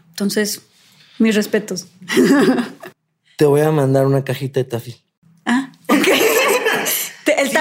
Entonces, 0.10 0.64
mis 1.20 1.36
respetos. 1.36 1.88
Te 3.38 3.46
voy 3.46 3.62
a 3.62 3.72
mandar 3.72 4.06
una 4.06 4.24
cajita 4.24 4.60
de 4.60 4.66
tafil. 4.66 4.96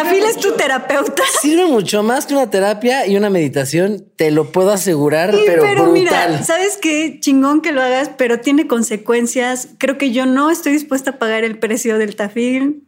Tafil 0.02 0.24
es 0.24 0.36
tu 0.36 0.52
terapeuta. 0.52 1.22
Sirve 1.40 1.66
mucho 1.66 2.02
más 2.02 2.26
que 2.26 2.34
una 2.34 2.48
terapia 2.48 3.06
y 3.06 3.16
una 3.16 3.28
meditación, 3.28 4.06
te 4.16 4.30
lo 4.30 4.50
puedo 4.50 4.70
asegurar, 4.70 5.34
pero, 5.46 5.62
pero 5.62 5.86
mira, 5.86 6.42
sabes 6.42 6.78
qué 6.80 7.18
chingón 7.20 7.60
que 7.60 7.72
lo 7.72 7.82
hagas, 7.82 8.10
pero 8.16 8.40
tiene 8.40 8.66
consecuencias. 8.66 9.68
Creo 9.78 9.98
que 9.98 10.10
yo 10.10 10.26
no 10.26 10.50
estoy 10.50 10.72
dispuesta 10.72 11.12
a 11.12 11.18
pagar 11.18 11.44
el 11.44 11.58
precio 11.58 11.98
del 11.98 12.16
tafil. 12.16 12.82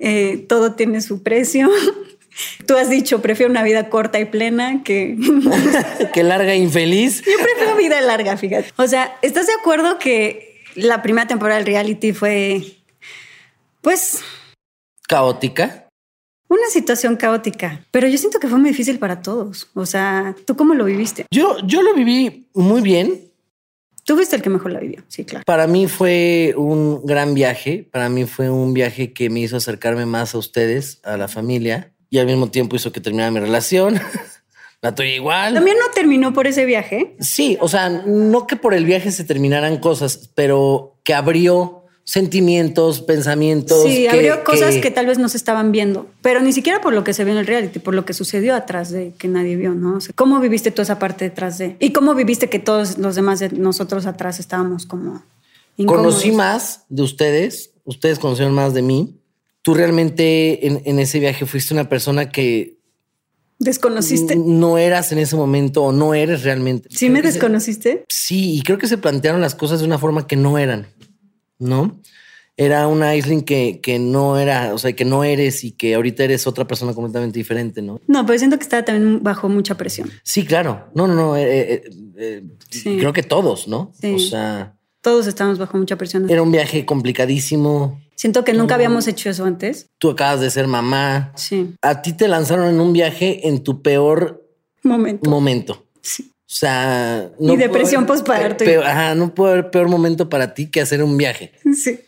Eh, 0.00 0.46
todo 0.48 0.74
tiene 0.74 1.00
su 1.00 1.22
precio. 1.22 1.70
Tú 2.66 2.76
has 2.76 2.88
dicho, 2.88 3.20
prefiero 3.20 3.50
una 3.50 3.62
vida 3.62 3.88
corta 3.88 4.20
y 4.20 4.24
plena 4.24 4.82
que... 4.84 5.16
que 6.12 6.22
larga 6.22 6.52
e 6.52 6.56
infeliz. 6.56 7.22
Yo 7.24 7.32
prefiero 7.42 7.76
vida 7.76 8.00
larga, 8.00 8.36
fíjate. 8.36 8.72
O 8.76 8.86
sea, 8.86 9.16
¿estás 9.22 9.46
de 9.46 9.54
acuerdo 9.54 9.98
que 9.98 10.62
la 10.74 11.02
primera 11.02 11.26
temporada 11.26 11.58
del 11.58 11.66
reality 11.66 12.12
fue, 12.12 12.62
pues... 13.80 14.20
Caótica. 15.08 15.87
Una 16.48 16.66
situación 16.70 17.16
caótica, 17.16 17.84
pero 17.90 18.08
yo 18.08 18.16
siento 18.16 18.40
que 18.40 18.48
fue 18.48 18.58
muy 18.58 18.70
difícil 18.70 18.98
para 18.98 19.20
todos. 19.20 19.68
O 19.74 19.84
sea, 19.84 20.34
¿tú 20.46 20.56
cómo 20.56 20.74
lo 20.74 20.86
viviste? 20.86 21.26
Yo, 21.30 21.58
yo 21.66 21.82
lo 21.82 21.94
viví 21.94 22.48
muy 22.54 22.80
bien. 22.80 23.30
Tú 24.04 24.16
fuiste 24.16 24.36
el 24.36 24.40
que 24.42 24.48
mejor 24.48 24.72
la 24.72 24.80
vivió, 24.80 25.02
sí, 25.08 25.26
claro. 25.26 25.44
Para 25.44 25.66
mí 25.66 25.86
fue 25.86 26.54
un 26.56 27.04
gran 27.04 27.34
viaje. 27.34 27.86
Para 27.90 28.08
mí 28.08 28.24
fue 28.24 28.48
un 28.48 28.72
viaje 28.72 29.12
que 29.12 29.28
me 29.28 29.40
hizo 29.40 29.58
acercarme 29.58 30.06
más 30.06 30.34
a 30.34 30.38
ustedes, 30.38 31.00
a 31.04 31.18
la 31.18 31.28
familia, 31.28 31.92
y 32.08 32.16
al 32.16 32.24
mismo 32.24 32.50
tiempo 32.50 32.76
hizo 32.76 32.90
que 32.90 33.00
terminara 33.00 33.30
mi 33.30 33.40
relación. 33.40 34.00
la 34.80 34.94
tuya 34.94 35.14
igual. 35.14 35.52
También 35.52 35.76
no 35.78 35.90
terminó 35.94 36.32
por 36.32 36.46
ese 36.46 36.64
viaje. 36.64 37.16
Sí, 37.20 37.58
o 37.60 37.68
sea, 37.68 37.90
no 37.90 38.46
que 38.46 38.56
por 38.56 38.72
el 38.72 38.86
viaje 38.86 39.10
se 39.10 39.24
terminaran 39.24 39.78
cosas, 39.78 40.30
pero 40.34 40.98
que 41.04 41.12
abrió 41.12 41.77
sentimientos, 42.08 43.02
pensamientos. 43.02 43.82
Sí, 43.82 44.06
abrió 44.06 44.42
cosas 44.42 44.76
que... 44.76 44.90
tal 44.90 45.04
vez 45.04 45.18
no 45.18 45.28
se 45.28 45.36
estaban 45.36 45.72
viendo, 45.72 46.06
pero 46.22 46.40
ni 46.40 46.54
siquiera 46.54 46.80
por 46.80 46.94
lo 46.94 47.04
que 47.04 47.12
se 47.12 47.22
vio 47.22 47.34
en 47.34 47.38
el 47.40 47.46
reality, 47.46 47.80
por 47.80 47.94
lo 47.94 48.06
que 48.06 48.14
sucedió 48.14 48.54
atrás 48.54 48.90
de 48.90 49.12
que 49.18 49.28
nadie 49.28 49.56
vio, 49.56 49.74
¿no? 49.74 49.98
¿Cómo 50.14 50.40
viviste 50.40 50.70
toda 50.70 50.84
esa 50.84 50.98
parte 50.98 51.26
detrás 51.26 51.58
de? 51.58 51.76
¿Y 51.80 51.92
cómo 51.92 52.14
viviste 52.14 52.48
que 52.48 52.60
todos 52.60 52.96
los 52.96 53.14
demás 53.14 53.40
de 53.40 53.50
nosotros 53.50 54.06
atrás 54.06 54.40
estábamos 54.40 54.86
como... 54.86 55.22
Incómodos? 55.76 56.14
Conocí 56.14 56.32
más 56.32 56.86
de 56.88 57.02
ustedes, 57.02 57.72
ustedes 57.84 58.18
conocieron 58.18 58.54
más 58.54 58.72
de 58.72 58.80
mí. 58.80 59.20
Tú 59.60 59.74
realmente 59.74 60.66
en, 60.66 60.80
en 60.86 60.98
ese 61.00 61.20
viaje 61.20 61.44
fuiste 61.44 61.74
una 61.74 61.90
persona 61.90 62.30
que 62.30 62.78
¿Desconociste? 63.58 64.34
No 64.34 64.78
eras 64.78 65.12
en 65.12 65.18
ese 65.18 65.36
momento 65.36 65.82
o 65.82 65.92
no 65.92 66.14
eres 66.14 66.42
realmente. 66.42 66.88
¿Sí 66.90 67.10
me 67.10 67.20
desconociste? 67.20 68.04
sí, 68.08 68.54
y 68.54 68.62
creo 68.62 68.78
que 68.78 68.86
se 68.86 68.96
plantearon 68.96 69.42
las 69.42 69.54
cosas 69.54 69.80
de 69.80 69.84
una 69.84 69.98
forma 69.98 70.26
que 70.26 70.36
no 70.36 70.56
eran. 70.56 70.86
¿No? 71.58 72.00
Era 72.56 72.88
una 72.88 73.10
Aisling 73.10 73.42
que, 73.42 73.80
que 73.80 74.00
no 74.00 74.36
era, 74.36 74.74
o 74.74 74.78
sea, 74.78 74.92
que 74.92 75.04
no 75.04 75.22
eres 75.22 75.62
y 75.62 75.70
que 75.70 75.94
ahorita 75.94 76.24
eres 76.24 76.46
otra 76.48 76.66
persona 76.66 76.92
completamente 76.92 77.38
diferente, 77.38 77.82
¿no? 77.82 78.00
No, 78.08 78.26
pero 78.26 78.36
siento 78.36 78.58
que 78.58 78.64
estaba 78.64 78.84
también 78.84 79.22
bajo 79.22 79.48
mucha 79.48 79.76
presión. 79.76 80.10
Sí, 80.24 80.44
claro. 80.44 80.88
No, 80.92 81.06
no, 81.06 81.14
no. 81.14 81.36
Eh, 81.36 81.74
eh, 81.74 81.82
eh, 82.16 82.42
creo 82.82 83.12
que 83.12 83.22
todos, 83.22 83.68
¿no? 83.68 83.92
O 84.02 84.18
sea. 84.18 84.74
Todos 85.00 85.28
estamos 85.28 85.58
bajo 85.58 85.78
mucha 85.78 85.96
presión. 85.96 86.28
Era 86.28 86.42
un 86.42 86.50
viaje 86.50 86.84
complicadísimo. 86.84 88.00
Siento 88.16 88.44
que 88.44 88.52
nunca 88.52 88.74
habíamos 88.74 89.06
hecho 89.06 89.30
eso 89.30 89.44
antes. 89.44 89.86
Tú 89.98 90.10
acabas 90.10 90.40
de 90.40 90.50
ser 90.50 90.66
mamá. 90.66 91.32
Sí. 91.36 91.74
A 91.80 92.02
ti 92.02 92.12
te 92.12 92.26
lanzaron 92.26 92.66
en 92.66 92.80
un 92.80 92.92
viaje 92.92 93.46
en 93.46 93.62
tu 93.62 93.80
peor 93.80 94.44
momento. 94.82 95.30
Momento. 95.30 95.86
Sí. 96.02 96.32
O 96.48 96.50
sea, 96.50 97.30
no 97.38 97.52
y 97.52 97.56
depresión 97.58 98.06
postparto. 98.06 98.64
Ajá, 98.82 99.14
no 99.14 99.34
puede 99.34 99.52
haber 99.52 99.70
peor 99.70 99.88
momento 99.90 100.30
para 100.30 100.54
ti 100.54 100.70
que 100.70 100.80
hacer 100.80 101.02
un 101.02 101.16
viaje. 101.16 101.52
Sí, 101.74 102.00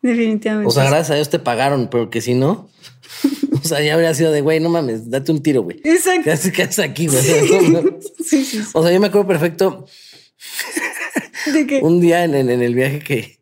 definitivamente. 0.00 0.68
O 0.68 0.70
sea, 0.70 0.84
gracias 0.84 1.10
a 1.10 1.14
Dios 1.16 1.28
te 1.28 1.38
pagaron, 1.38 1.88
pero 1.90 2.08
que 2.08 2.22
si 2.22 2.32
no, 2.32 2.70
o 3.52 3.68
sea, 3.68 3.82
ya 3.82 3.92
habría 3.92 4.14
sido 4.14 4.32
de 4.32 4.40
güey, 4.40 4.60
no 4.60 4.70
mames, 4.70 5.10
date 5.10 5.30
un 5.30 5.42
tiro, 5.42 5.62
güey. 5.62 5.78
Exacto. 5.84 6.22
¿Qué 6.24 6.62
haces, 6.62 6.78
aquí, 6.78 7.06
güey? 7.06 7.22
sí, 8.24 8.44
sí, 8.44 8.62
O 8.72 8.82
sea, 8.82 8.92
yo 8.92 8.98
me 8.98 9.08
acuerdo 9.08 9.28
perfecto. 9.28 9.86
¿De 11.52 11.66
qué? 11.66 11.80
Un 11.82 12.00
día 12.00 12.24
en, 12.24 12.34
el 12.34 12.74
viaje 12.74 13.00
que, 13.00 13.40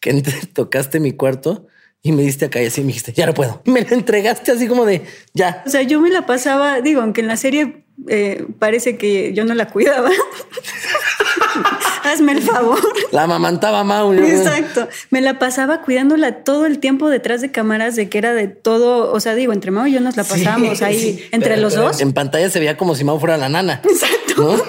que 0.00 0.22
tocaste 0.54 0.98
mi 0.98 1.12
cuarto 1.12 1.68
y 2.02 2.10
me 2.10 2.22
diste 2.22 2.46
acá 2.46 2.60
y 2.60 2.66
así 2.66 2.80
me 2.80 2.88
dijiste, 2.88 3.12
ya 3.12 3.26
no 3.26 3.34
puedo. 3.34 3.62
Me 3.64 3.82
la 3.82 3.90
entregaste 3.90 4.50
así 4.50 4.66
como 4.66 4.84
de 4.84 5.02
ya. 5.34 5.62
O 5.66 5.70
sea, 5.70 5.82
yo 5.82 6.00
me 6.00 6.10
la 6.10 6.26
pasaba, 6.26 6.80
digo, 6.80 7.00
aunque 7.00 7.20
en 7.20 7.28
la 7.28 7.36
serie 7.36 7.84
eh, 8.06 8.46
parece 8.58 8.96
que 8.96 9.32
yo 9.34 9.44
no 9.44 9.54
la 9.54 9.68
cuidaba. 9.68 10.10
Hazme 12.04 12.32
el 12.32 12.42
favor. 12.42 12.80
La 13.10 13.24
amamantaba 13.24 13.82
Mauro. 13.84 14.24
Exacto. 14.24 14.88
Me 15.10 15.20
la 15.20 15.38
pasaba 15.38 15.82
cuidándola 15.82 16.44
todo 16.44 16.66
el 16.66 16.78
tiempo 16.78 17.10
detrás 17.10 17.40
de 17.40 17.50
cámaras 17.50 17.96
de 17.96 18.08
que 18.08 18.18
era 18.18 18.32
de 18.34 18.48
todo. 18.48 19.12
O 19.12 19.20
sea, 19.20 19.34
digo, 19.34 19.52
entre 19.52 19.70
Mau 19.70 19.86
y 19.86 19.92
yo 19.92 20.00
nos 20.00 20.16
la 20.16 20.24
pasamos 20.24 20.80
ahí 20.82 21.26
entre 21.32 21.56
los 21.56 21.74
dos. 21.74 22.00
En 22.00 22.12
pantalla 22.12 22.48
se 22.50 22.58
veía 22.58 22.76
como 22.76 22.94
si 22.94 23.04
Mau 23.04 23.18
fuera 23.18 23.36
la 23.36 23.48
nana. 23.48 23.80
Exacto. 23.84 24.62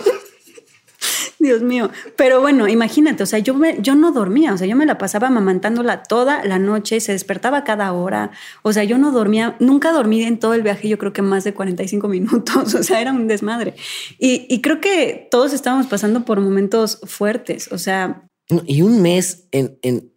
Dios 1.40 1.62
mío. 1.62 1.90
Pero 2.16 2.42
bueno, 2.42 2.68
imagínate, 2.68 3.24
o 3.24 3.26
sea, 3.26 3.40
yo, 3.40 3.54
me, 3.54 3.82
yo 3.82 3.96
no 3.96 4.12
dormía, 4.12 4.54
o 4.54 4.58
sea, 4.58 4.68
yo 4.68 4.76
me 4.76 4.86
la 4.86 4.98
pasaba 4.98 5.28
amamantándola 5.28 6.04
toda 6.04 6.44
la 6.44 6.60
noche, 6.60 7.00
se 7.00 7.14
despertaba 7.14 7.64
cada 7.64 7.92
hora, 7.94 8.32
o 8.62 8.74
sea, 8.74 8.84
yo 8.84 8.98
no 8.98 9.12
dormía, 9.12 9.56
nunca 9.60 9.92
dormí 9.92 10.24
en 10.24 10.38
todo 10.38 10.54
el 10.54 10.62
viaje, 10.62 10.90
yo 10.90 10.98
creo 10.98 11.14
que 11.14 11.22
más 11.22 11.44
de 11.46 11.54
45 11.54 12.08
minutos, 12.10 12.76
o 12.76 12.84
sea, 12.84 13.02
era 13.02 13.12
un 13.12 13.28
desmadre. 13.28 13.76
Y, 14.18 14.60
creo 14.62 14.82
que 14.82 15.28
todos 15.32 15.54
estábamos 15.54 15.88
pasando 15.88 16.26
por 16.26 16.42
momentos 16.42 17.00
fuertes, 17.06 17.72
o 17.72 17.78
sea... 17.78 18.24
Y 18.66 18.82
un 18.82 19.02
mes 19.02 19.46
en, 19.52 19.78
en, 19.84 20.12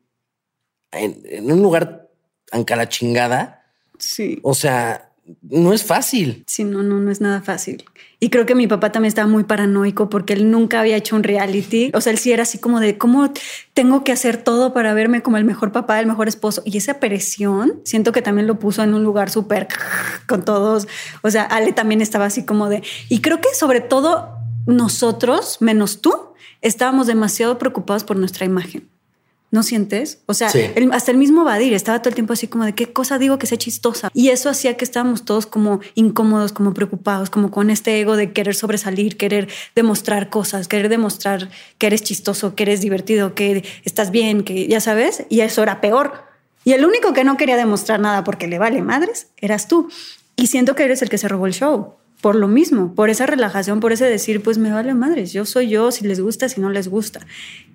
en, 0.91 1.53
un 1.53 1.63
lugar 1.63 2.11
la 2.53 2.89
chingada. 2.89 3.63
Sí. 3.99 4.41
O 4.43 4.55
sea, 4.55 5.12
no 5.43 5.73
es 5.73 5.85
fácil. 5.85 6.45
Sí, 6.47 6.65
no, 6.65 6.83
no, 6.83 6.99
no 6.99 7.11
es 7.11 7.21
nada 7.21 7.43
fácil. 7.43 7.85
Y 8.19 8.31
creo 8.31 8.47
que 8.47 8.55
mi 8.55 8.67
papá 8.67 8.93
también 8.93 9.09
estaba 9.09 9.29
muy 9.29 9.45
paranoico 9.45 10.09
porque 10.09 10.33
él 10.33 10.51
nunca 10.51 10.81
había 10.81 10.97
hecho 10.97 11.17
un 11.17 11.23
reality. 11.23 11.91
O 11.95 12.01
sea, 12.01 12.13
él 12.13 12.19
sí 12.19 12.33
era 12.33 12.43
así 12.43 12.59
como 12.59 12.81
de 12.81 12.99
cómo 12.99 13.33
tengo 13.75 14.05
que 14.05 14.13
hacer 14.13 14.37
todo 14.37 14.73
para 14.73 14.95
verme 14.95 15.23
como 15.23 15.37
el 15.37 15.45
mejor 15.45 15.73
papá, 15.73 16.01
el 16.01 16.07
mejor 16.07 16.29
esposo. 16.29 16.63
Y 16.65 16.77
esa 16.77 17.01
presión, 17.01 17.81
siento 17.85 18.13
que 18.13 18.23
también 18.23 18.47
lo 18.47 18.59
puso 18.59 18.83
en 18.83 18.95
un 18.95 19.05
lugar 19.05 19.31
súper 19.31 19.69
con 20.27 20.45
todos. 20.45 20.89
O 21.23 21.31
sea, 21.31 21.45
Ale 21.45 21.73
también 21.73 22.01
estaba 22.01 22.27
así 22.27 22.45
como 22.45 22.69
de... 22.69 22.83
Y 23.09 23.21
creo 23.21 23.41
que 23.41 23.55
sobre 23.55 23.81
todo 23.81 24.39
nosotros, 24.67 25.59
menos 25.61 26.01
tú, 26.01 26.13
estábamos 26.61 27.07
demasiado 27.07 27.59
preocupados 27.59 28.05
por 28.05 28.17
nuestra 28.17 28.45
imagen. 28.47 28.89
¿No 29.53 29.63
sientes? 29.63 30.23
O 30.25 30.33
sea, 30.33 30.51
hasta 30.93 31.11
el 31.11 31.19
mismo 31.19 31.45
Badir 31.45 31.75
estaba 31.75 32.01
todo 32.01 32.09
el 32.09 32.15
tiempo 32.15 32.33
así 32.33 32.49
como 32.49 32.65
de 32.65 32.75
qué 32.75 32.91
cosa 32.91 33.19
digo 33.19 33.39
que 33.39 33.47
sea 33.47 33.59
chistosa. 33.59 34.11
Y 34.15 34.31
eso 34.31 34.49
hacía 34.49 34.79
que 34.79 34.85
estábamos 34.85 35.27
todos 35.27 35.45
como 35.45 35.81
incómodos, 35.95 36.53
como 36.55 36.73
preocupados, 36.73 37.29
como 37.29 37.51
con 37.51 37.69
este 37.69 38.01
ego 38.01 38.17
de 38.17 38.33
querer 38.33 38.55
sobresalir, 38.55 39.19
querer 39.19 39.49
demostrar 39.75 40.31
cosas, 40.31 40.69
querer 40.69 40.89
demostrar 40.89 41.51
que 41.77 41.87
eres 41.87 42.03
chistoso, 42.03 42.55
que 42.55 42.63
eres 42.63 42.81
divertido, 42.81 43.35
que 43.35 43.63
estás 43.85 44.11
bien, 44.11 44.43
que 44.43 44.67
ya 44.69 44.81
sabes. 44.81 45.27
Y 45.29 45.41
eso 45.41 45.63
era 45.63 45.83
peor. 45.83 46.25
Y 46.65 46.73
el 46.73 46.87
único 46.87 47.13
que 47.13 47.23
no 47.23 47.37
quería 47.37 47.59
demostrar 47.59 48.01
nada 48.01 48.25
porque 48.25 48.47
le 48.47 48.59
vale 48.59 48.81
madres 48.81 49.27
eras 49.37 49.69
tú. 49.69 49.91
Y 50.35 50.47
siento 50.47 50.75
que 50.75 50.85
eres 50.85 51.03
el 51.03 51.11
que 51.11 51.19
se 51.19 51.29
robó 51.29 51.47
el 51.47 51.53
show 51.53 51.97
por 52.23 52.37
lo 52.37 52.47
mismo, 52.47 52.95
por 52.95 53.11
esa 53.11 53.27
relajación, 53.27 53.81
por 53.81 53.93
ese 53.93 54.05
decir, 54.05 54.43
pues 54.43 54.57
me 54.57 54.73
vale 54.73 54.95
madres, 54.95 55.33
yo 55.33 55.45
soy 55.45 55.69
yo, 55.69 55.91
si 55.91 56.07
les 56.07 56.21
gusta, 56.21 56.49
si 56.49 56.61
no 56.61 56.71
les 56.71 56.87
gusta. 56.87 57.21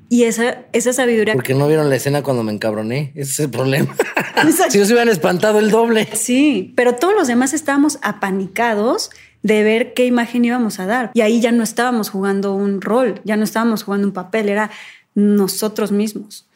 Y 0.09 0.23
esa, 0.23 0.65
esa 0.71 0.93
sabiduría. 0.93 1.33
Porque 1.33 1.53
no 1.53 1.67
vieron 1.67 1.89
la 1.89 1.95
escena 1.95 2.23
cuando 2.23 2.43
me 2.43 2.53
encabroné. 2.53 3.11
Ese 3.15 3.31
es 3.31 3.39
el 3.39 3.49
problema. 3.49 3.95
si 4.69 4.77
no 4.77 4.85
se 4.85 4.93
hubieran 4.93 5.09
espantado 5.09 5.59
el 5.59 5.69
doble. 5.69 6.07
Sí, 6.13 6.73
pero 6.75 6.95
todos 6.95 7.13
los 7.13 7.27
demás 7.27 7.53
estábamos 7.53 7.99
apanicados 8.01 9.09
de 9.43 9.63
ver 9.63 9.93
qué 9.93 10.05
imagen 10.05 10.45
íbamos 10.45 10.79
a 10.79 10.85
dar. 10.85 11.11
Y 11.13 11.21
ahí 11.21 11.41
ya 11.41 11.51
no 11.51 11.63
estábamos 11.63 12.09
jugando 12.09 12.53
un 12.53 12.81
rol, 12.81 13.21
ya 13.23 13.37
no 13.37 13.43
estábamos 13.43 13.83
jugando 13.83 14.07
un 14.07 14.13
papel, 14.13 14.49
era 14.49 14.71
nosotros 15.15 15.91
mismos. 15.91 16.47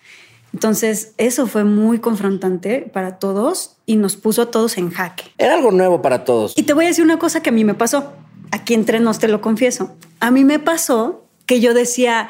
Entonces, 0.54 1.14
eso 1.18 1.48
fue 1.48 1.64
muy 1.64 2.00
confrontante 2.00 2.82
para 2.82 3.20
todos 3.20 3.78
y 3.86 3.96
nos 3.96 4.18
puso 4.18 4.42
a 4.42 4.52
todos 4.52 4.78
en 4.78 4.92
jaque. 4.92 5.24
Era 5.38 5.54
algo 5.54 5.72
nuevo 5.72 6.02
para 6.02 6.26
todos. 6.26 6.54
Y 6.58 6.64
te 6.64 6.74
voy 6.74 6.86
a 6.86 6.88
decir 6.90 7.06
una 7.06 7.20
cosa 7.20 7.42
que 7.42 7.50
a 7.50 7.54
mí 7.54 7.64
me 7.64 7.74
pasó. 7.74 8.14
Aquí 8.52 8.74
entre 8.74 9.00
nos 9.00 9.20
te 9.20 9.30
lo 9.30 9.40
confieso. 9.40 9.96
A 10.20 10.30
mí 10.30 10.44
me 10.44 10.60
pasó 10.60 11.26
que 11.46 11.62
yo 11.62 11.74
decía, 11.74 12.30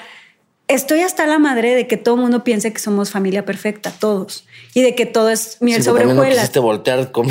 estoy 0.73 1.01
hasta 1.01 1.25
la 1.25 1.39
madre 1.39 1.75
de 1.75 1.87
que 1.87 1.97
todo 1.97 2.15
el 2.15 2.21
mundo 2.21 2.43
piense 2.43 2.71
que 2.71 2.79
somos 2.79 3.11
familia 3.11 3.45
perfecta, 3.45 3.91
todos, 3.91 4.45
y 4.73 4.81
de 4.81 4.95
que 4.95 5.05
todo 5.05 5.29
es 5.29 5.57
miel 5.59 5.83
sobre 5.83 6.05
hojuelas. 6.05 6.55
No 6.55 6.61
voltear. 6.61 7.11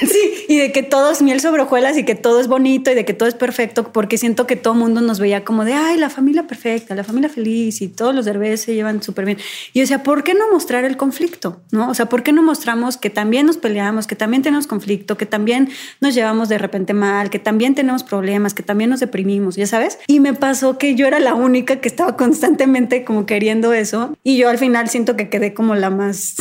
Sí, 0.00 0.44
y 0.48 0.58
de 0.58 0.72
que 0.72 0.82
todo 0.82 1.10
es 1.10 1.22
miel 1.22 1.40
sobre 1.40 1.62
hojuelas 1.62 1.96
y 1.96 2.04
que 2.04 2.14
todo 2.14 2.38
es 2.38 2.48
bonito 2.48 2.90
y 2.90 2.94
de 2.94 3.06
que 3.06 3.14
todo 3.14 3.28
es 3.28 3.34
perfecto, 3.34 3.92
porque 3.92 4.18
siento 4.18 4.46
que 4.46 4.56
todo 4.56 4.74
el 4.74 4.80
mundo 4.80 5.00
nos 5.00 5.18
veía 5.18 5.42
como 5.42 5.64
de, 5.64 5.72
ay, 5.72 5.96
la 5.96 6.10
familia 6.10 6.46
perfecta, 6.46 6.94
la 6.94 7.02
familia 7.02 7.30
feliz 7.30 7.80
y 7.80 7.88
todos 7.88 8.14
los 8.14 8.26
derbés 8.26 8.60
se 8.60 8.74
llevan 8.74 9.02
súper 9.02 9.24
bien. 9.24 9.38
Y 9.72 9.78
yo 9.78 9.82
decía, 9.84 10.02
¿por 10.02 10.22
qué 10.22 10.34
no 10.34 10.50
mostrar 10.52 10.84
el 10.84 10.98
conflicto? 10.98 11.62
¿No? 11.70 11.88
O 11.88 11.94
sea, 11.94 12.10
¿por 12.10 12.22
qué 12.22 12.32
no 12.32 12.42
mostramos 12.42 12.98
que 12.98 13.08
también 13.08 13.46
nos 13.46 13.56
peleamos, 13.56 14.06
que 14.06 14.16
también 14.16 14.42
tenemos 14.42 14.66
conflicto, 14.66 15.16
que 15.16 15.24
también 15.24 15.70
nos 16.00 16.14
llevamos 16.14 16.50
de 16.50 16.58
repente 16.58 16.92
mal, 16.92 17.30
que 17.30 17.38
también 17.38 17.74
tenemos 17.74 18.02
problemas, 18.02 18.52
que 18.52 18.62
también 18.62 18.90
nos 18.90 19.00
deprimimos, 19.00 19.56
ya 19.56 19.66
sabes? 19.66 19.98
Y 20.06 20.20
me 20.20 20.34
pasó 20.34 20.76
que 20.76 20.94
yo 20.94 21.06
era 21.06 21.20
la 21.20 21.34
única 21.34 21.76
que 21.76 21.88
estaba 21.88 22.16
constantemente 22.16 22.85
como 23.04 23.26
queriendo 23.26 23.72
eso 23.72 24.16
y 24.22 24.36
yo 24.36 24.48
al 24.48 24.58
final 24.58 24.88
siento 24.88 25.16
que 25.16 25.28
quedé 25.28 25.54
como 25.54 25.74
la 25.74 25.90
más 25.90 26.36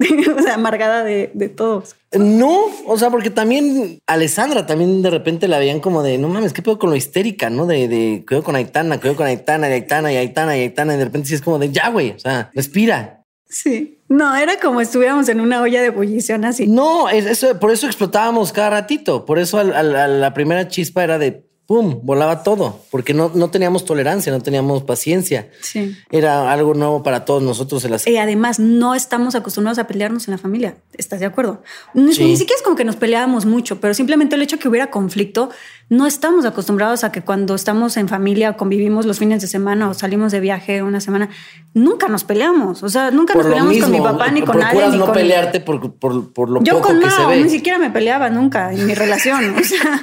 o 0.38 0.42
sea, 0.42 0.54
amargada 0.54 1.04
de, 1.04 1.30
de, 1.34 1.48
todos. 1.48 1.94
No, 2.12 2.68
o 2.86 2.98
sea, 2.98 3.10
porque 3.10 3.30
también 3.30 4.00
Alessandra 4.06 4.66
también 4.66 5.02
de 5.02 5.10
repente 5.10 5.46
la 5.46 5.58
veían 5.58 5.80
como 5.80 6.02
de 6.02 6.16
no 6.16 6.28
mames, 6.28 6.52
¿qué 6.52 6.62
pedo 6.62 6.78
con 6.78 6.90
lo 6.90 6.96
histérica? 6.96 7.50
¿No? 7.50 7.66
De, 7.66 7.86
de 7.86 8.24
cuidado 8.26 8.44
con 8.44 8.56
Aitana, 8.56 8.98
cuidado 8.98 9.16
con 9.16 9.26
Aitana, 9.26 9.68
y 9.68 9.72
Aitana, 9.72 10.12
y 10.12 10.16
Aitana, 10.16 10.56
y 10.56 10.60
Aitana, 10.60 10.94
y 10.94 10.98
de 10.98 11.04
repente 11.04 11.28
sí 11.28 11.34
es 11.34 11.42
como 11.42 11.58
de 11.58 11.70
ya, 11.70 11.90
güey, 11.90 12.12
o 12.12 12.18
sea, 12.18 12.50
respira. 12.54 13.24
Sí, 13.50 13.98
no, 14.08 14.34
era 14.36 14.58
como 14.60 14.80
estuviéramos 14.80 15.28
en 15.28 15.40
una 15.40 15.60
olla 15.60 15.80
de 15.80 15.88
ebullición 15.88 16.44
así. 16.44 16.66
No, 16.68 17.08
eso, 17.08 17.58
por 17.58 17.72
eso 17.72 17.86
explotábamos 17.86 18.52
cada 18.52 18.70
ratito. 18.70 19.24
Por 19.26 19.38
eso 19.40 19.58
a, 19.58 19.82
la 19.82 20.34
primera 20.34 20.68
chispa 20.68 21.02
era 21.02 21.18
de 21.18 21.44
¡pum! 21.70 22.00
volaba 22.02 22.42
todo, 22.42 22.80
porque 22.90 23.14
no, 23.14 23.30
no 23.32 23.48
teníamos 23.50 23.84
tolerancia, 23.84 24.32
no 24.32 24.40
teníamos 24.40 24.82
paciencia. 24.82 25.50
Sí. 25.60 25.96
Era 26.10 26.50
algo 26.50 26.74
nuevo 26.74 27.04
para 27.04 27.24
todos 27.24 27.44
nosotros. 27.44 27.84
En 27.84 27.92
las... 27.92 28.08
Y 28.08 28.16
además, 28.16 28.58
no 28.58 28.96
estamos 28.96 29.36
acostumbrados 29.36 29.78
a 29.78 29.86
pelearnos 29.86 30.26
en 30.26 30.32
la 30.32 30.38
familia. 30.38 30.74
¿Estás 30.98 31.20
de 31.20 31.26
acuerdo? 31.26 31.62
Ni, 31.94 32.12
Sí. 32.12 32.24
ni 32.24 32.36
siquiera 32.36 32.56
es 32.58 32.64
como 32.64 32.74
que 32.74 32.84
nos 32.84 32.96
peleábamos 32.96 33.46
mucho, 33.46 33.80
pero 33.80 33.94
simplemente 33.94 34.34
el 34.34 34.42
hecho 34.42 34.58
que 34.58 34.68
hubiera 34.68 34.90
conflicto, 34.90 35.50
no 35.88 36.08
estamos 36.08 36.44
acostumbrados 36.44 37.04
a 37.04 37.12
que 37.12 37.22
cuando 37.22 37.54
estamos 37.54 37.96
en 37.96 38.08
familia, 38.08 38.56
convivimos 38.56 39.06
los 39.06 39.20
fines 39.20 39.40
de 39.40 39.46
semana 39.46 39.88
o 39.88 39.94
salimos 39.94 40.32
de 40.32 40.40
viaje 40.40 40.82
una 40.82 41.00
semana, 41.00 41.28
nunca 41.72 42.08
nos 42.08 42.24
peleamos. 42.24 42.82
O 42.82 42.88
sea, 42.88 43.12
nunca 43.12 43.34
nos 43.34 43.44
por 43.44 43.44
lo 43.44 43.50
peleamos 43.50 43.74
mismo, 43.74 43.86
con 43.86 43.92
mi 43.92 44.00
papá 44.18 44.30
ni 44.32 44.42
con 44.42 44.58
nadie. 44.58 44.88
Ni 44.88 44.98
no 44.98 45.04
con... 45.06 45.14
pelearte 45.14 45.60
por, 45.60 45.94
por, 45.94 46.32
por 46.32 46.50
lo 46.50 46.62
Yo 46.64 46.74
poco 46.78 46.88
con 46.88 47.00
que 47.00 47.10
se 47.10 47.16
Mao 47.20 47.28
ve. 47.28 47.42
ni 47.44 47.48
siquiera 47.48 47.78
me 47.78 47.90
peleaba 47.90 48.28
nunca 48.28 48.72
en 48.72 48.86
mi 48.86 48.94
relación. 48.94 49.54
O 49.56 49.62
sea, 49.62 50.02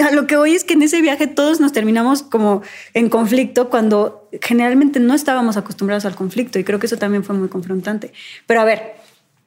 a 0.08 0.12
lo 0.12 0.28
que 0.28 0.36
voy 0.36 0.54
es 0.54 0.62
que 0.62 0.74
en 0.74 0.82
ese 0.82 1.00
viaje 1.00 1.07
todos 1.16 1.60
nos 1.60 1.72
terminamos 1.72 2.22
como 2.22 2.62
en 2.94 3.08
conflicto 3.08 3.70
cuando 3.70 4.28
generalmente 4.42 5.00
no 5.00 5.14
estábamos 5.14 5.56
acostumbrados 5.56 6.04
al 6.04 6.14
conflicto 6.14 6.58
y 6.58 6.64
creo 6.64 6.78
que 6.78 6.86
eso 6.86 6.96
también 6.96 7.24
fue 7.24 7.34
muy 7.36 7.48
confrontante. 7.48 8.12
Pero 8.46 8.60
a 8.60 8.64
ver, 8.64 8.94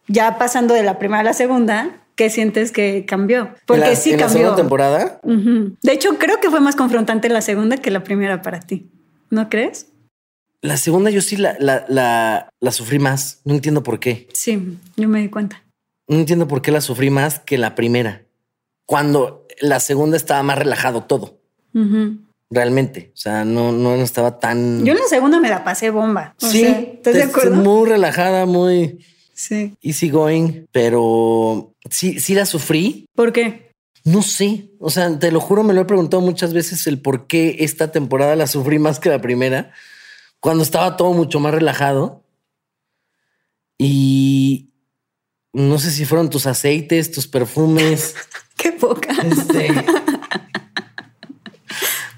ya 0.08 0.38
pasando 0.38 0.74
de 0.74 0.84
la 0.84 1.00
primera 1.00 1.22
a 1.22 1.24
la 1.24 1.34
segunda, 1.34 2.02
¿qué 2.16 2.30
sientes 2.30 2.72
que 2.72 3.06
cambió? 3.06 3.56
Porque 3.66 3.82
la, 3.82 3.96
sí 3.96 4.12
en 4.12 4.20
la 4.20 4.26
cambió. 4.26 4.40
segunda 4.40 4.62
temporada. 4.62 5.22
De 5.24 5.92
hecho, 5.92 6.18
creo 6.18 6.40
que 6.40 6.50
fue 6.50 6.60
más 6.60 6.76
confrontante 6.76 7.30
la 7.30 7.42
segunda 7.42 7.78
que 7.78 7.92
la 7.92 8.04
primera 8.04 8.42
para 8.42 8.60
ti. 8.60 8.90
¿No 9.30 9.48
crees? 9.50 9.88
la 10.62 10.78
segunda 10.78 11.10
yo 11.10 11.22
sí 11.22 11.38
la, 11.38 11.56
la, 11.60 11.86
la, 11.88 12.54
la 12.60 12.72
sufrí 12.72 13.00
más. 13.00 13.42
No 13.46 13.54
entiendo 13.54 13.84
por 13.84 14.00
qué. 14.00 14.28
Sí, 14.34 14.78
yo 14.96 15.10
me 15.10 15.22
di 15.22 15.30
cuenta. 15.30 15.64
No 16.08 16.18
entiendo 16.18 16.48
por 16.48 16.62
qué 16.62 16.72
la 16.72 16.82
sufrí 16.82 17.10
más 17.10 17.40
que 17.40 17.58
la 17.58 17.76
primera. 17.76 18.24
Cuando 18.86 19.48
la 19.60 19.80
segunda 19.80 20.18
estaba 20.18 20.44
más 20.44 20.58
relajado 20.58 21.04
todo. 21.04 21.41
Ujú. 21.74 22.18
Realmente. 22.50 23.12
O 23.14 23.18
sea, 23.18 23.46
no, 23.46 23.72
no 23.72 23.96
estaba 23.96 24.40
tan. 24.40 24.84
Yo 24.86 24.94
en 24.94 25.00
la 25.00 25.06
segunda 25.08 25.40
me 25.40 25.50
la 25.50 25.64
pasé 25.64 25.90
bomba. 25.90 26.36
O 26.42 26.48
sí, 26.48 26.62
sea, 26.62 26.80
¿estás 26.80 27.14
de 27.14 27.24
acuerdo? 27.24 27.56
muy 27.56 27.88
relajada, 27.90 28.46
muy 28.46 29.00
Sí. 29.34 29.74
easy 29.82 30.10
going, 30.10 30.66
pero 30.72 31.74
sí, 31.90 32.20
sí 32.20 32.34
la 32.36 32.46
sufrí. 32.46 33.06
¿Por 33.16 33.32
qué? 33.32 33.72
No 34.04 34.22
sé, 34.24 34.70
o 34.80 34.90
sea, 34.90 35.18
te 35.20 35.32
lo 35.32 35.40
juro, 35.40 35.64
me 35.64 35.74
lo 35.74 35.82
he 35.82 35.86
preguntado 35.86 36.22
muchas 36.22 36.54
veces 36.54 36.86
el 36.88 37.00
por 37.00 37.28
qué 37.28 37.58
esta 37.60 37.92
temporada 37.92 38.36
la 38.36 38.48
sufrí 38.48 38.80
más 38.80 39.00
que 39.00 39.10
la 39.10 39.22
primera, 39.22 39.72
cuando 40.40 40.64
estaba 40.64 40.98
todo 40.98 41.14
mucho 41.14 41.40
más 41.40 41.54
relajado. 41.54 42.24
Y 43.78 44.70
no 45.54 45.80
sé 45.80 45.92
si 45.92 46.06
fueron 46.06 46.30
tus 46.30 46.46
aceites, 46.48 47.12
tus 47.12 47.28
perfumes, 47.28 48.16
Qué 48.58 48.72
poca. 48.74 49.14
este, 49.24 49.68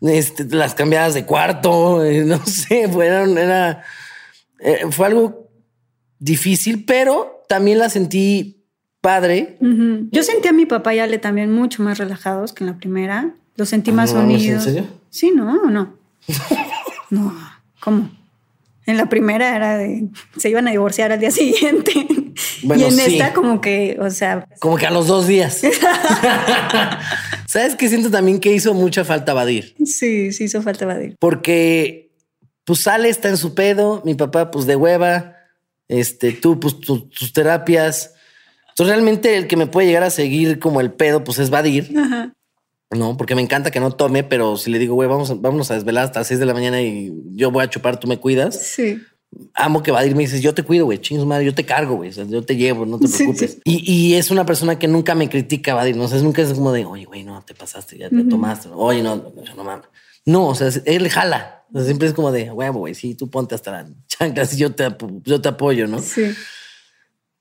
este, 0.04 0.46
las 0.46 0.76
cambiadas 0.76 1.14
de 1.14 1.26
cuarto, 1.26 2.04
eh, 2.06 2.24
no 2.26 2.46
sé, 2.46 2.88
fueron, 2.88 3.38
era, 3.38 3.84
eh, 4.60 4.86
fue 4.92 5.08
algo 5.08 5.50
difícil, 6.20 6.86
pero 6.86 7.44
también 7.50 7.80
la 7.80 7.90
sentí 7.90 8.64
padre. 9.02 9.58
Yo 10.12 10.24
sentí 10.24 10.48
a 10.48 10.54
mi 10.54 10.66
papá 10.66 10.94
y 10.96 11.00
Ale 11.00 11.18
también 11.20 11.52
mucho 11.52 11.84
más 11.84 11.98
relajados 11.98 12.54
que 12.54 12.64
en 12.64 12.70
la 12.70 12.78
primera. 12.78 13.34
Los 13.56 13.70
sentí 13.70 13.92
Ah, 13.92 13.96
más 13.96 14.14
no 14.14 14.22
mames, 14.22 14.36
¿en 14.42 14.42
unidos. 14.48 14.64
serio? 14.64 14.88
Sí, 15.10 15.32
¿no? 15.36 15.62
¿O 15.62 15.70
no? 15.70 15.94
no. 17.10 17.36
¿Cómo? 17.82 18.10
En 18.86 18.98
la 18.98 19.08
primera 19.08 19.56
era 19.56 19.78
de 19.78 20.08
se 20.38 20.50
iban 20.50 20.68
a 20.68 20.72
divorciar 20.72 21.12
al 21.12 21.20
día 21.20 21.32
siguiente. 21.32 21.92
Bueno, 22.64 22.82
y 22.84 22.86
en 22.86 22.92
sí. 22.94 23.14
esta 23.14 23.34
como 23.34 23.60
que, 23.62 23.98
o 24.02 24.10
sea, 24.10 24.48
Como 24.60 24.78
que 24.78 24.88
a 24.88 24.92
los 24.92 25.08
dos 25.08 25.28
días. 25.28 25.62
¿Sabes 27.54 27.76
qué 27.76 27.88
siento 27.88 28.10
también 28.10 28.40
que 28.40 28.52
hizo 28.52 28.74
mucha 28.74 29.06
falta 29.06 29.34
Badir? 29.34 29.76
sí, 29.86 30.32
sí 30.32 30.46
hizo 30.46 30.62
falta 30.64 30.86
evadir. 30.86 31.16
Porque 31.20 32.10
pues 32.64 32.80
sale, 32.82 33.10
está 33.10 33.30
en 33.30 33.38
su 33.38 33.54
pedo, 33.54 34.02
mi 34.06 34.16
papá 34.16 34.50
pues 34.50 34.66
de 34.66 34.76
hueva, 34.76 35.36
este, 35.88 36.32
tú 36.32 36.60
pues 36.60 36.80
tu- 36.80 37.10
tus 37.10 37.32
terapias. 37.32 38.14
Entonces 38.70 38.96
realmente 38.96 39.38
el 39.38 39.46
que 39.48 39.56
me 39.58 39.68
puede 39.68 39.86
llegar 39.88 40.02
a 40.04 40.10
seguir 40.10 40.58
como 40.58 40.82
el 40.82 40.92
pedo 40.94 41.24
pues 41.24 41.38
es 41.38 41.52
Badir, 41.52 41.94
Ajá. 41.96 42.34
¿no? 42.90 43.18
Porque 43.18 43.36
me 43.36 43.42
encanta 43.44 43.70
que 43.70 43.80
no 43.80 43.92
tome, 43.92 44.24
pero 44.24 44.58
si 44.58 44.72
le 44.72 44.80
digo, 44.80 44.96
güey, 44.96 45.08
vamos, 45.08 45.30
a- 45.30 45.36
vámonos 45.36 45.70
a 45.70 45.76
desvelar 45.76 46.06
hasta 46.06 46.22
las 46.22 46.28
6 46.28 46.40
de 46.40 46.48
la 46.48 46.54
mañana 46.56 46.82
y 46.82 47.12
yo 47.36 47.52
voy 47.52 47.64
a 47.64 47.70
chupar, 47.70 48.00
tú 48.00 48.08
me 48.08 48.18
cuidas. 48.18 48.60
Sí. 48.60 49.00
Amo 49.54 49.84
que 49.84 49.92
Badir 49.92 50.16
me 50.16 50.24
dices, 50.24 50.42
yo 50.42 50.54
te 50.54 50.64
cuido, 50.64 50.86
güey, 50.86 51.00
chingos 51.00 51.26
madre, 51.26 51.46
yo 51.46 51.54
te 51.54 51.66
cargo, 51.66 51.96
güey, 51.96 52.10
o 52.10 52.14
sea, 52.14 52.26
yo 52.26 52.44
te 52.44 52.56
llevo, 52.56 52.86
no 52.86 53.00
te 53.00 53.08
preocupes. 53.18 53.52
sí. 53.54 53.62
Y, 53.64 53.92
y 53.92 54.16
es 54.16 54.32
una 54.32 54.46
persona 54.46 54.80
que 54.80 54.88
nunca 54.88 55.16
me 55.16 55.30
critica, 55.30 55.74
Badir, 55.74 55.96
no 55.96 56.06
o 56.06 56.08
sea, 56.08 56.20
nunca 56.20 56.42
es 56.42 56.54
como 56.54 56.72
de, 56.72 56.86
oye, 56.86 57.06
güey, 57.06 57.24
no, 57.24 57.42
te 57.44 57.54
pasaste, 57.54 57.98
ya 57.98 58.10
te 58.10 58.24
tomaste, 58.24 58.70
oye, 58.74 59.04
no, 59.04 59.16
no, 59.16 59.56
no 59.56 59.64
mames. 59.64 59.86
No, 60.26 60.48
o 60.48 60.56
sea, 60.56 60.70
él 60.86 61.10
jala, 61.10 61.66
o 61.74 61.78
sea, 61.78 61.86
siempre 61.86 62.08
es 62.08 62.14
como 62.14 62.32
de, 62.32 62.50
huevo, 62.52 62.80
güey, 62.80 62.96
sí, 62.96 63.16
tú 63.16 63.30
ponte 63.30 63.56
hasta 63.56 63.72
la 63.72 63.88
chanclas 64.08 64.54
y 64.54 64.58
yo 64.58 64.74
te, 64.74 64.88
yo 65.24 65.42
te 65.42 65.50
apoyo, 65.50 65.88
¿no? 65.88 66.00
Sí. 66.00 66.34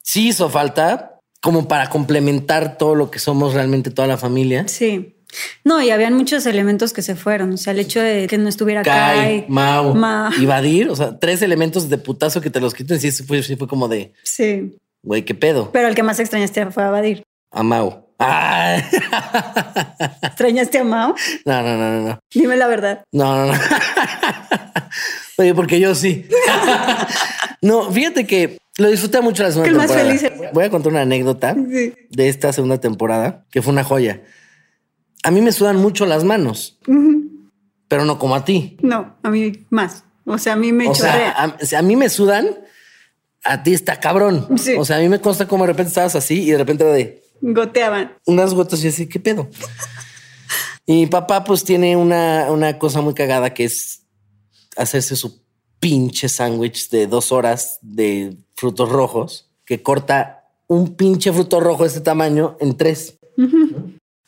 Sí 0.02 0.28
hizo 0.28 0.48
falta 0.48 1.20
como 1.40 1.68
para 1.68 1.88
complementar 1.90 2.78
todo 2.78 2.94
lo 2.94 3.10
que 3.10 3.18
somos 3.18 3.54
realmente 3.54 3.90
toda 3.90 4.08
la 4.08 4.16
familia. 4.16 4.66
Sí. 4.68 5.16
No, 5.64 5.80
y 5.82 5.90
habían 5.90 6.14
muchos 6.14 6.44
elementos 6.46 6.92
que 6.92 7.02
se 7.02 7.14
fueron. 7.16 7.52
O 7.52 7.56
sea, 7.56 7.72
el 7.72 7.78
hecho 7.80 8.00
de 8.00 8.26
que 8.26 8.38
no 8.38 8.48
estuviera 8.48 8.82
Kai, 8.82 9.16
Kai, 9.40 9.44
Mau 9.48 9.94
Ma- 9.94 10.30
y 10.38 10.46
Badir, 10.46 10.88
o 10.90 10.96
sea, 10.96 11.18
tres 11.18 11.42
elementos 11.42 11.88
de 11.88 11.98
putazo 11.98 12.40
que 12.40 12.50
te 12.50 12.60
los 12.60 12.74
quiten, 12.74 13.00
sí, 13.00 13.10
sí 13.12 13.22
fue, 13.24 13.42
sí 13.42 13.56
fue 13.56 13.66
como 13.68 13.88
de, 13.88 14.12
Sí. 14.24 14.76
güey, 15.02 15.24
qué 15.24 15.34
pedo, 15.34 15.70
Pero 15.72 15.88
el 15.88 15.94
que 15.94 16.02
más 16.02 16.18
extrañaste 16.20 16.66
fue 16.70 16.82
a 16.82 16.90
Badir. 16.90 17.22
a 17.50 17.62
Mau. 17.62 18.06
Ah. 18.18 18.76
¿Extrañaste 20.22 20.78
a 20.78 20.84
Mao? 20.84 21.14
No, 21.44 21.62
no, 21.62 21.76
no, 21.76 21.90
no, 22.00 22.08
no. 22.08 22.18
Dime 22.32 22.56
la 22.56 22.66
verdad. 22.68 23.02
No, 23.12 23.34
no, 23.46 23.52
no. 23.52 23.58
Oye, 25.38 25.54
porque 25.54 25.80
yo 25.80 25.94
sí. 25.94 26.26
no, 27.62 27.90
fíjate 27.90 28.26
que 28.26 28.58
lo 28.78 28.88
disfruté 28.90 29.20
mucho 29.20 29.42
la 29.42 29.50
segunda 29.50 29.64
Que 29.64 29.70
el 29.70 29.76
más 29.76 29.86
temporada. 29.88 30.18
feliz 30.18 30.50
Voy 30.52 30.64
a 30.64 30.70
contar 30.70 30.92
una 30.92 31.02
anécdota 31.02 31.54
Sí. 31.54 31.94
de 32.10 32.28
esta 32.28 32.52
segunda 32.52 32.78
temporada 32.80 33.44
que 33.50 33.60
fue 33.62 33.72
una 33.72 33.84
joya. 33.84 34.20
A 35.22 35.30
mí 35.30 35.40
me 35.40 35.52
sudan 35.52 35.76
mucho 35.76 36.06
las 36.06 36.24
manos, 36.24 36.78
pero 37.88 38.04
no 38.04 38.18
como 38.18 38.34
a 38.34 38.44
ti. 38.44 38.76
No, 38.82 39.16
a 39.22 39.30
mí 39.30 39.66
más. 39.70 40.04
O 40.24 40.38
sea, 40.38 40.54
a 40.54 40.56
mí 40.56 40.72
me 40.72 40.88
O 40.88 40.94
sea, 40.94 41.56
a, 41.78 41.82
mí 41.82 41.96
me 41.96 42.08
sudan, 42.08 42.48
a 43.44 43.62
ti 43.62 43.74
está 43.74 44.00
cabrón. 44.00 44.46
Sí. 44.58 44.74
O 44.78 44.84
sea, 44.84 44.96
a 44.96 45.00
mí 45.00 45.08
me 45.08 45.20
consta 45.20 45.46
como 45.46 45.64
de 45.64 45.72
repente 45.72 45.88
estabas 45.88 46.14
así 46.16 46.42
y 46.42 46.50
de 46.50 46.58
repente 46.58 46.84
era 46.84 46.92
de 46.92 47.22
Goteaban. 47.40 48.12
unas 48.26 48.54
gotas 48.54 48.84
y 48.84 48.88
así, 48.88 49.08
¿qué 49.08 49.18
pedo? 49.18 49.48
Y 50.86 50.94
mi 50.94 51.06
papá 51.06 51.44
pues 51.44 51.64
tiene 51.64 51.96
una, 51.96 52.50
una 52.50 52.78
cosa 52.78 53.00
muy 53.00 53.14
cagada 53.14 53.54
que 53.54 53.64
es 53.64 54.02
hacerse 54.76 55.16
su 55.16 55.42
pinche 55.78 56.28
sándwich 56.28 56.90
de 56.90 57.06
dos 57.06 57.32
horas 57.32 57.78
de 57.82 58.36
frutos 58.54 58.88
rojos 58.88 59.50
que 59.64 59.82
corta 59.82 60.44
un 60.68 60.94
pinche 60.94 61.32
fruto 61.32 61.60
rojo 61.60 61.82
de 61.82 61.88
este 61.88 62.00
tamaño 62.00 62.56
en 62.60 62.76
tres. 62.76 63.18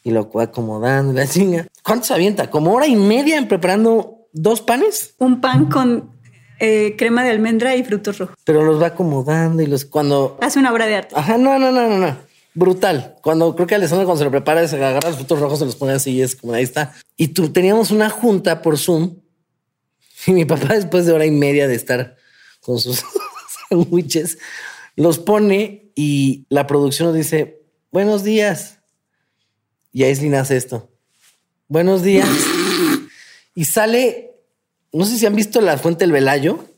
Y 0.05 0.11
lo 0.11 0.31
acomodando 0.39 1.13
la 1.13 1.27
chinga. 1.27 1.67
¿Cuánto 1.83 2.07
se 2.07 2.15
avienta? 2.15 2.51
Como 2.51 2.73
hora 2.73 2.87
y 2.87 2.95
media 2.95 3.39
en 3.39 3.49
preparando 3.49 4.29
dos 4.33 4.61
panes, 4.61 5.15
Un 5.19 5.41
pan 5.41 5.67
con 5.67 6.11
eh, 6.61 6.95
crema 6.97 7.25
de 7.25 7.31
almendra 7.31 7.75
y 7.75 7.83
frutos 7.83 8.19
rojos. 8.19 8.37
pero 8.45 8.65
los 8.65 8.81
va 8.81 8.89
acomodando 8.89 9.63
y 9.63 9.67
los 9.67 9.85
cuando 9.85 10.39
Hace 10.41 10.59
una 10.59 10.73
obra 10.73 10.87
de 10.87 10.97
arte. 10.97 11.15
Ajá, 11.17 11.39
no, 11.39 11.59
no, 11.59 11.73
no, 11.73 11.89
no, 11.89 11.99
no. 11.99 12.17
Brutal. 12.55 13.17
Cuando 13.23 13.57
creo 13.57 13.67
que 13.67 13.75
Alessandro 13.75 14.07
cuando 14.07 14.19
se 14.19 14.25
lo 14.25 14.31
prepara, 14.31 14.69
se 14.69 14.77
agarra 14.77 15.09
los 15.09 15.17
frutos 15.17 15.41
rojos, 15.41 15.59
se 15.59 15.65
los 15.65 15.75
pone 15.75 15.93
así 15.93 16.13
y 16.13 16.23
es 16.23 16.37
como 16.37 16.53
ahí 16.53 16.63
está. 16.63 16.95
Y 17.17 17.29
tú 17.29 17.51
teníamos 17.51 17.91
una 17.91 18.11
junta 18.11 18.63
por 18.63 18.79
Zoom 18.79 19.17
y 20.27 20.33
mi 20.33 20.45
papá 20.45 20.75
después 20.75 21.07
de 21.07 21.13
hora 21.13 21.27
y 21.27 21.31
media 21.31 21.67
de 21.67 21.75
estar 21.75 22.17
con 22.61 22.79
sus 22.79 23.03
sándwiches, 23.71 24.39
los 24.97 25.19
pone 25.19 25.91
y 25.95 26.47
la 26.49 26.67
producción 26.67 27.09
nos 27.09 27.17
dice, 27.17 27.63
buenos 27.91 28.23
días. 28.23 28.79
Y 29.95 30.03
Aislinn 30.03 30.35
hace 30.35 30.57
esto. 30.57 30.91
Buenos 31.69 32.03
días. 32.03 32.29
y 33.55 33.65
sale, 33.65 34.33
no 34.93 35.05
sé 35.07 35.17
si 35.17 35.25
han 35.25 35.37
visto 35.37 35.61
la 35.61 35.79
fuente 35.79 36.05
del 36.05 36.11
Velayo. 36.11 36.69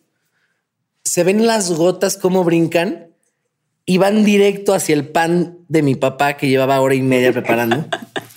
Se 1.02 1.24
ven 1.24 1.46
las 1.46 1.72
gotas 1.72 2.18
cómo 2.18 2.44
brincan 2.44 3.08
y 3.86 3.96
van 3.96 4.22
directo 4.22 4.74
hacia 4.74 4.94
el 4.94 5.08
pan 5.08 5.60
de 5.66 5.80
mi 5.80 5.94
papá 5.94 6.36
que 6.36 6.48
llevaba 6.48 6.78
hora 6.82 6.94
y 6.94 7.00
media 7.00 7.32
preparando. 7.32 7.88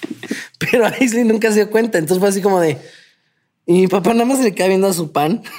Pero 0.59 0.85
Aislinn 0.85 1.27
nunca 1.27 1.49
se 1.49 1.55
dio 1.55 1.69
cuenta. 1.69 1.97
Entonces 1.97 2.21
fue 2.21 2.29
así 2.29 2.41
como 2.41 2.61
de. 2.61 2.77
Y 3.65 3.73
mi 3.73 3.87
papá 3.87 4.13
nada 4.13 4.23
más 4.23 4.37
se 4.37 4.45
le 4.45 4.55
queda 4.55 4.69
viendo 4.69 4.87
a 4.87 4.93
su 4.93 5.11
pan 5.11 5.43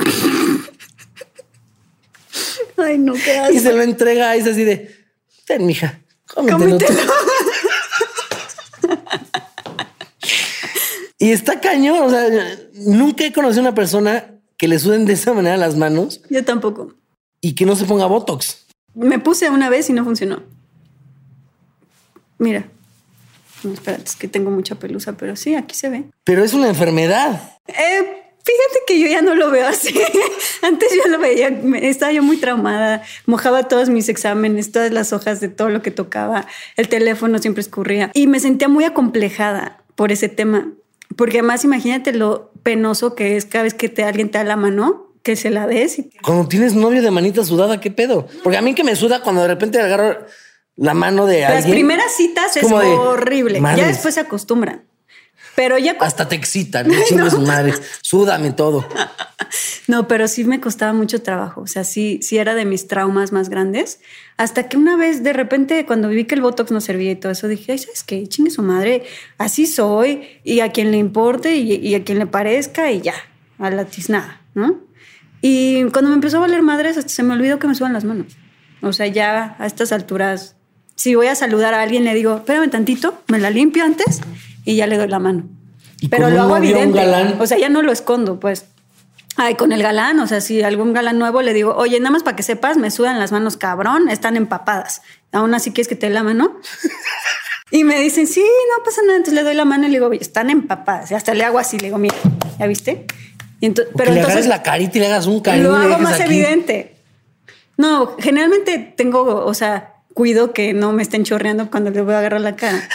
Ay, 2.79 2.97
no, 2.97 3.13
qué 3.13 3.53
y 3.53 3.59
se 3.59 3.73
lo 3.73 3.83
entrega 3.83 4.29
a 4.29 4.31
Aislinn 4.31 4.53
así 4.55 4.65
de. 4.65 4.97
Ten, 5.45 5.67
mija, 5.67 6.01
cómetelo 6.27 6.79
tú". 6.79 6.87
Cómetelo. 6.87 7.30
Y 11.21 11.31
está 11.31 11.61
cañón. 11.61 12.03
O 12.03 12.11
sea, 12.11 12.27
nunca 12.75 13.25
he 13.25 13.33
conocido 13.33 13.61
a 13.61 13.69
una 13.69 13.75
persona 13.77 14.35
que 14.57 14.67
le 14.67 14.81
suden 14.81 15.07
de 15.07 15.13
esa 15.13 15.33
manera 15.33 15.57
las 15.57 15.77
manos 15.77 16.23
Yo 16.29 16.45
tampoco. 16.45 16.95
y 17.41 17.55
que 17.55 17.65
no 17.65 17.77
se 17.77 17.85
ponga 17.85 18.07
botox. 18.07 18.67
Me 18.95 19.21
puse 19.21 19.49
una 19.49 19.71
vez 19.71 19.89
y 19.89 19.93
no 19.93 20.03
funcionó. 20.05 20.43
Mira. 22.39 22.67
No, 23.63 23.75
espérate, 23.75 24.05
es 24.05 24.17
que 24.17 24.27
tengo 24.27 24.51
mucha 24.51 24.75
pelusa, 24.75 25.13
pero 25.13 25.37
sí, 25.37 25.55
aquí 25.55 25.77
se 25.77 25.91
ve. 25.91 26.05
Pero 26.25 26.43
es 26.43 26.55
una 26.55 26.69
enfermedad. 26.69 27.59
Eh, 27.69 28.17
Fíjate 28.43 28.81
que 28.87 28.99
yo 28.99 29.07
ya 29.07 29.21
no 29.21 29.35
lo 29.35 29.51
veo 29.51 29.67
así. 29.69 29.95
Antes 30.63 30.89
yo 30.97 31.11
lo 31.11 31.19
veía, 31.19 31.49
estaba 31.83 32.11
yo 32.11 32.23
muy 32.23 32.39
traumada, 32.39 33.03
mojaba 33.27 33.69
todos 33.69 33.91
mis 33.91 34.09
exámenes, 34.09 34.73
todas 34.73 34.91
las 34.93 35.13
hojas 35.13 35.41
de 35.41 35.49
todo 35.49 35.69
lo 35.69 35.83
que 35.83 35.91
tocaba, 35.91 36.47
el 36.77 36.89
teléfono 36.89 37.39
siempre 37.39 37.61
escurría 37.61 38.11
y 38.15 38.27
me 38.27 38.41
sentía 38.41 38.69
muy 38.69 38.85
acomplejada 38.85 39.83
por 39.95 40.11
ese 40.11 40.31
tema. 40.31 40.73
Porque 41.17 41.39
además 41.39 41.65
imagínate 41.65 42.13
lo 42.13 42.53
penoso 42.63 43.15
que 43.15 43.37
es 43.37 43.45
cada 43.45 43.65
vez 43.65 43.75
que 43.75 43.89
te, 43.89 44.05
alguien 44.05 44.31
te 44.31 44.39
da 44.39 44.45
la 44.45 44.57
mano, 44.57 45.15
que 45.23 45.37
se 45.37 45.51
la 45.51 45.67
des. 45.67 45.99
Y... 45.99 46.11
Cuando 46.23 46.49
tienes 46.49 46.75
novio 46.75 47.03
de 47.03 47.11
manita 47.11 47.45
sudada, 47.45 47.81
¿qué 47.81 47.91
pedo? 47.91 48.27
Porque 48.43 48.59
a 48.59 48.63
mí 48.63 48.75
que 48.75 48.85
me 48.85 48.97
suda 48.97 49.23
cuando 49.23 49.43
de 49.43 49.49
repente 49.49 49.81
agarro 49.81 50.27
la 50.77 50.95
mano 50.95 51.27
de 51.27 51.45
alguien. 51.45 51.63
Las 51.63 51.71
primeras 51.71 52.13
citas 52.17 52.57
es 52.57 52.71
horrible. 52.71 53.61
Ya 53.61 53.87
después 53.87 54.15
se 54.15 54.21
acostumbran. 54.21 54.90
Pero 55.55 55.79
ya. 55.79 55.97
Hasta 56.01 56.29
te 56.29 56.37
excitan, 56.37 56.89
no. 57.17 57.31
su 57.31 57.41
madre. 57.41 57.75
Súdame 58.03 58.53
todo. 58.53 58.87
No, 59.89 60.07
pero 60.09 60.29
sí 60.29 60.45
me 60.45 60.61
costaba 60.61 60.93
mucho 60.93 61.23
trabajo. 61.23 61.63
O 61.63 61.67
sea, 61.67 61.85
sí, 61.85 62.21
sí 62.23 62.39
era 62.39 62.55
de 62.55 62.65
mis 62.65 62.87
traumas 62.87 63.33
más 63.33 63.49
grandes. 63.49 64.01
Hasta 64.37 64.69
que 64.69 64.77
una 64.77 64.97
vez, 64.97 65.23
de 65.23 65.33
repente, 65.33 65.85
cuando 65.85 66.09
vi 66.09 66.25
que 66.25 66.35
el 66.35 66.41
Botox 66.41 66.71
no 66.71 66.81
servía 66.81 67.11
y 67.11 67.17
todo 67.17 67.33
eso, 67.33 67.49
dije, 67.49 67.73
Ay, 67.73 67.79
¿sabes 67.79 68.05
qué? 68.05 68.27
Chingue 68.27 68.51
su 68.51 68.63
madre. 68.63 69.05
Así 69.39 69.67
soy. 69.67 70.23
Y 70.45 70.61
a 70.61 70.73
quien 70.73 70.91
le 70.91 70.99
importe 70.99 71.57
y, 71.57 71.95
a 71.95 72.05
quien 72.05 72.19
le 72.19 72.27
parezca 72.27 72.91
y 72.93 73.01
ya. 73.01 73.15
A 73.59 73.71
la 73.71 73.85
tiznada, 73.85 74.41
¿no? 74.55 74.81
Y 75.43 75.85
cuando 75.91 76.11
me 76.11 76.15
empezó 76.15 76.39
a 76.39 76.41
valer 76.41 76.63
madres, 76.63 76.97
hasta 76.97 77.11
se 77.11 77.23
me 77.23 77.35
olvidó 77.35 77.59
que 77.59 77.67
me 77.67 77.75
suban 77.75 77.93
las 77.93 78.05
manos. 78.05 78.37
O 78.83 78.93
sea, 78.93 79.07
ya 79.07 79.57
a 79.59 79.67
estas 79.67 79.93
alturas, 79.93 80.57
si 80.95 81.15
voy 81.15 81.27
a 81.27 81.35
saludar 81.35 81.75
a 81.75 81.83
alguien, 81.83 82.05
le 82.05 82.15
digo, 82.15 82.37
espérame 82.37 82.71
tantito, 82.71 83.23
me 83.29 83.39
la 83.39 83.51
limpio 83.51 83.85
antes 83.85 84.21
y 84.71 84.77
ya 84.77 84.87
le 84.87 84.97
doy 84.97 85.09
la 85.09 85.19
mano. 85.19 85.49
Pero 86.09 86.31
lo 86.31 86.43
hago 86.43 86.57
evidente. 86.57 87.01
O 87.39 87.47
sea, 87.47 87.59
ya 87.59 87.69
no 87.69 87.83
lo 87.83 87.93
escondo, 87.93 88.41
pues. 88.41 88.67
Ay, 89.37 89.55
con 89.55 89.73
el 89.73 89.83
galán, 89.83 90.19
o 90.21 90.27
sea, 90.27 90.41
si 90.41 90.63
algún 90.63 90.93
galán 90.93 91.19
nuevo 91.19 91.41
le 91.41 91.55
digo, 91.55 91.75
oye, 91.77 91.99
nada 91.99 92.11
más 92.11 92.23
para 92.23 92.37
que 92.37 92.43
sepas, 92.43 92.77
me 92.77 92.91
sudan 92.91 93.19
las 93.19 93.33
manos, 93.33 93.57
cabrón, 93.57 94.09
están 94.09 94.37
empapadas. 94.37 95.03
Aún 95.33 95.55
así 95.55 95.73
quieres 95.73 95.89
que 95.89 95.95
te 95.95 96.09
dé 96.09 96.15
la 96.15 96.23
mano. 96.23 96.59
y 97.71 97.85
me 97.85 98.01
dicen, 98.01 98.27
sí, 98.27 98.43
no 98.43 98.85
pasa 98.85 99.03
nada. 99.03 99.17
Entonces 99.17 99.35
le 99.35 99.43
doy 99.43 99.55
la 99.55 99.65
mano 99.65 99.85
y 99.85 99.89
le 99.89 99.95
digo, 99.95 100.09
oye, 100.09 100.19
están 100.21 100.51
empapadas. 100.51 101.11
Y 101.11 101.15
hasta 101.15 101.33
le 101.35 101.45
hago 101.45 101.59
así, 101.59 101.79
le 101.79 101.87
digo, 101.87 101.99
mira, 101.99 102.17
¿ya 102.59 102.67
viste? 102.67 103.07
Y 103.61 103.67
entonces, 103.67 103.95
pero 103.97 104.13
le 104.13 104.21
entonces 104.21 104.47
la 104.47 104.63
carita 104.63 104.99
y 104.99 105.01
le 105.01 105.07
hagas 105.07 105.27
un 105.27 105.41
cariño. 105.41 105.69
Lo 105.69 105.77
hago 105.77 105.99
más 105.99 106.19
evidente. 106.21 106.97
No, 107.77 108.17
generalmente 108.19 108.79
tengo, 108.97 109.45
o 109.47 109.55
sea, 109.55 109.95
cuido 110.21 110.53
que 110.53 110.75
no 110.75 110.93
me 110.93 111.03
estén 111.03 111.25
chorreando 111.25 111.71
cuando 111.71 111.89
le 111.89 112.03
voy 112.03 112.13
a 112.13 112.19
agarrar 112.19 112.43
la 112.43 112.55
cara. 112.55 112.77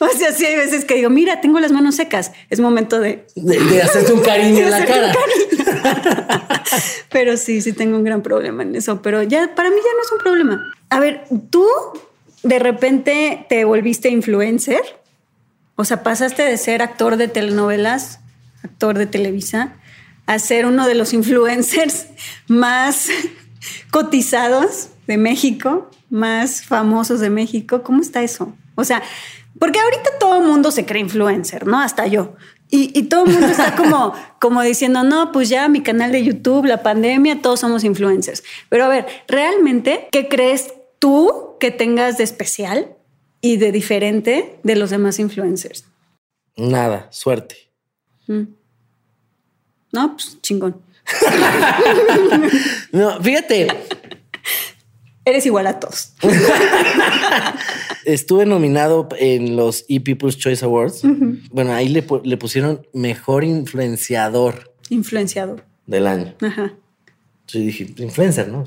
o 0.00 0.08
sea, 0.08 0.32
sí 0.32 0.44
hay 0.44 0.54
veces 0.54 0.84
que 0.84 0.96
digo, 0.96 1.08
mira, 1.08 1.40
tengo 1.40 1.60
las 1.60 1.72
manos 1.72 1.94
secas. 1.94 2.32
Es 2.50 2.60
momento 2.60 3.00
de... 3.00 3.24
De, 3.34 3.80
hacerte 3.80 4.12
un 4.12 4.20
cariño 4.20 4.64
en 4.64 4.70
la 4.70 4.84
cara. 4.84 5.14
pero 7.10 7.38
sí, 7.38 7.62
sí 7.62 7.72
tengo 7.72 7.96
un 7.96 8.04
gran 8.04 8.20
problema 8.20 8.64
en 8.64 8.74
eso. 8.74 9.00
Pero 9.00 9.22
ya, 9.22 9.54
para 9.54 9.70
mí 9.70 9.76
ya 9.76 9.96
no 9.96 10.02
es 10.02 10.12
un 10.12 10.18
problema. 10.18 10.74
A 10.90 11.00
ver, 11.00 11.24
tú 11.48 11.66
de 12.42 12.58
repente 12.58 13.46
te 13.48 13.64
volviste 13.64 14.10
influencer. 14.10 14.82
O 15.74 15.86
sea, 15.86 16.02
pasaste 16.02 16.42
de 16.42 16.58
ser 16.58 16.82
actor 16.82 17.16
de 17.16 17.28
telenovelas, 17.28 18.20
actor 18.62 18.98
de 18.98 19.06
Televisa, 19.06 19.72
a 20.26 20.38
ser 20.38 20.66
uno 20.66 20.86
de 20.86 20.96
los 20.96 21.14
influencers 21.14 22.08
más 22.46 23.08
cotizados 23.90 24.90
de 25.08 25.16
México, 25.16 25.90
más 26.10 26.62
famosos 26.62 27.18
de 27.18 27.30
México. 27.30 27.82
¿Cómo 27.82 28.00
está 28.00 28.22
eso? 28.22 28.54
O 28.76 28.84
sea, 28.84 29.02
porque 29.58 29.80
ahorita 29.80 30.10
todo 30.20 30.40
el 30.40 30.46
mundo 30.46 30.70
se 30.70 30.86
cree 30.86 31.00
influencer, 31.00 31.66
¿no? 31.66 31.80
Hasta 31.80 32.06
yo. 32.06 32.36
Y, 32.70 33.04
todo 33.04 33.24
el 33.24 33.32
mundo 33.32 33.46
está 33.46 33.74
como, 33.74 34.12
como 34.40 34.60
diciendo, 34.60 35.02
no, 35.02 35.32
pues 35.32 35.48
ya 35.48 35.66
mi 35.68 35.82
canal 35.82 36.12
de 36.12 36.22
YouTube, 36.22 36.66
la 36.66 36.82
pandemia, 36.82 37.40
todos 37.40 37.60
somos 37.60 37.82
influencers. 37.82 38.44
Pero 38.68 38.84
a 38.84 38.88
ver, 38.88 39.06
¿realmente 39.26 40.06
qué 40.12 40.28
crees 40.28 40.74
tú 40.98 41.56
que 41.58 41.70
tengas 41.70 42.18
de 42.18 42.24
especial 42.24 42.94
y 43.40 43.56
de 43.56 43.72
diferente 43.72 44.60
de 44.62 44.76
los 44.76 44.90
demás 44.90 45.18
influencers? 45.18 45.86
Nada, 46.56 47.08
suerte. 47.10 47.70
Mm. 48.26 48.42
No, 49.92 50.12
pues 50.12 50.38
chingón. 50.42 50.82
no, 52.92 53.18
fíjate. 53.22 53.68
Eres 55.28 55.44
igual 55.44 55.66
a 55.66 55.78
todos. 55.78 56.14
Estuve 58.06 58.46
nominado 58.46 59.10
en 59.18 59.56
los 59.56 59.84
E 59.86 60.00
People's 60.00 60.38
Choice 60.38 60.64
Awards. 60.64 61.02
Bueno, 61.50 61.74
ahí 61.74 61.90
le, 61.90 62.02
pusieron 62.02 62.86
mejor 62.94 63.44
influenciador. 63.44 64.72
Influenciador. 64.88 65.66
Del 65.86 66.06
año. 66.06 66.34
Ajá. 66.40 66.72
Yo 67.46 67.60
dije, 67.60 67.92
influencer, 67.98 68.48
¿no? 68.48 68.64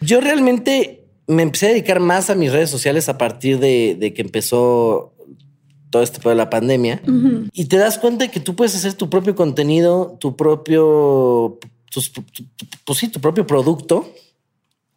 Yo 0.00 0.20
realmente 0.20 1.06
me 1.26 1.42
empecé 1.42 1.66
a 1.66 1.70
dedicar 1.70 1.98
más 1.98 2.30
a 2.30 2.36
mis 2.36 2.52
redes 2.52 2.70
sociales 2.70 3.08
a 3.08 3.18
partir 3.18 3.58
de, 3.58 4.12
que 4.14 4.22
empezó 4.22 5.12
todo 5.90 6.04
este 6.04 6.28
de 6.28 6.36
la 6.36 6.50
pandemia. 6.50 7.02
Y 7.52 7.64
te 7.64 7.78
das 7.78 7.98
cuenta 7.98 8.26
de 8.26 8.30
que 8.30 8.38
tú 8.38 8.54
puedes 8.54 8.76
hacer 8.76 8.94
tu 8.94 9.10
propio 9.10 9.34
contenido, 9.34 10.18
tu 10.20 10.36
propio, 10.36 11.58
pues 12.84 12.96
sí, 12.96 13.08
tu 13.08 13.20
propio 13.20 13.44
producto 13.44 14.08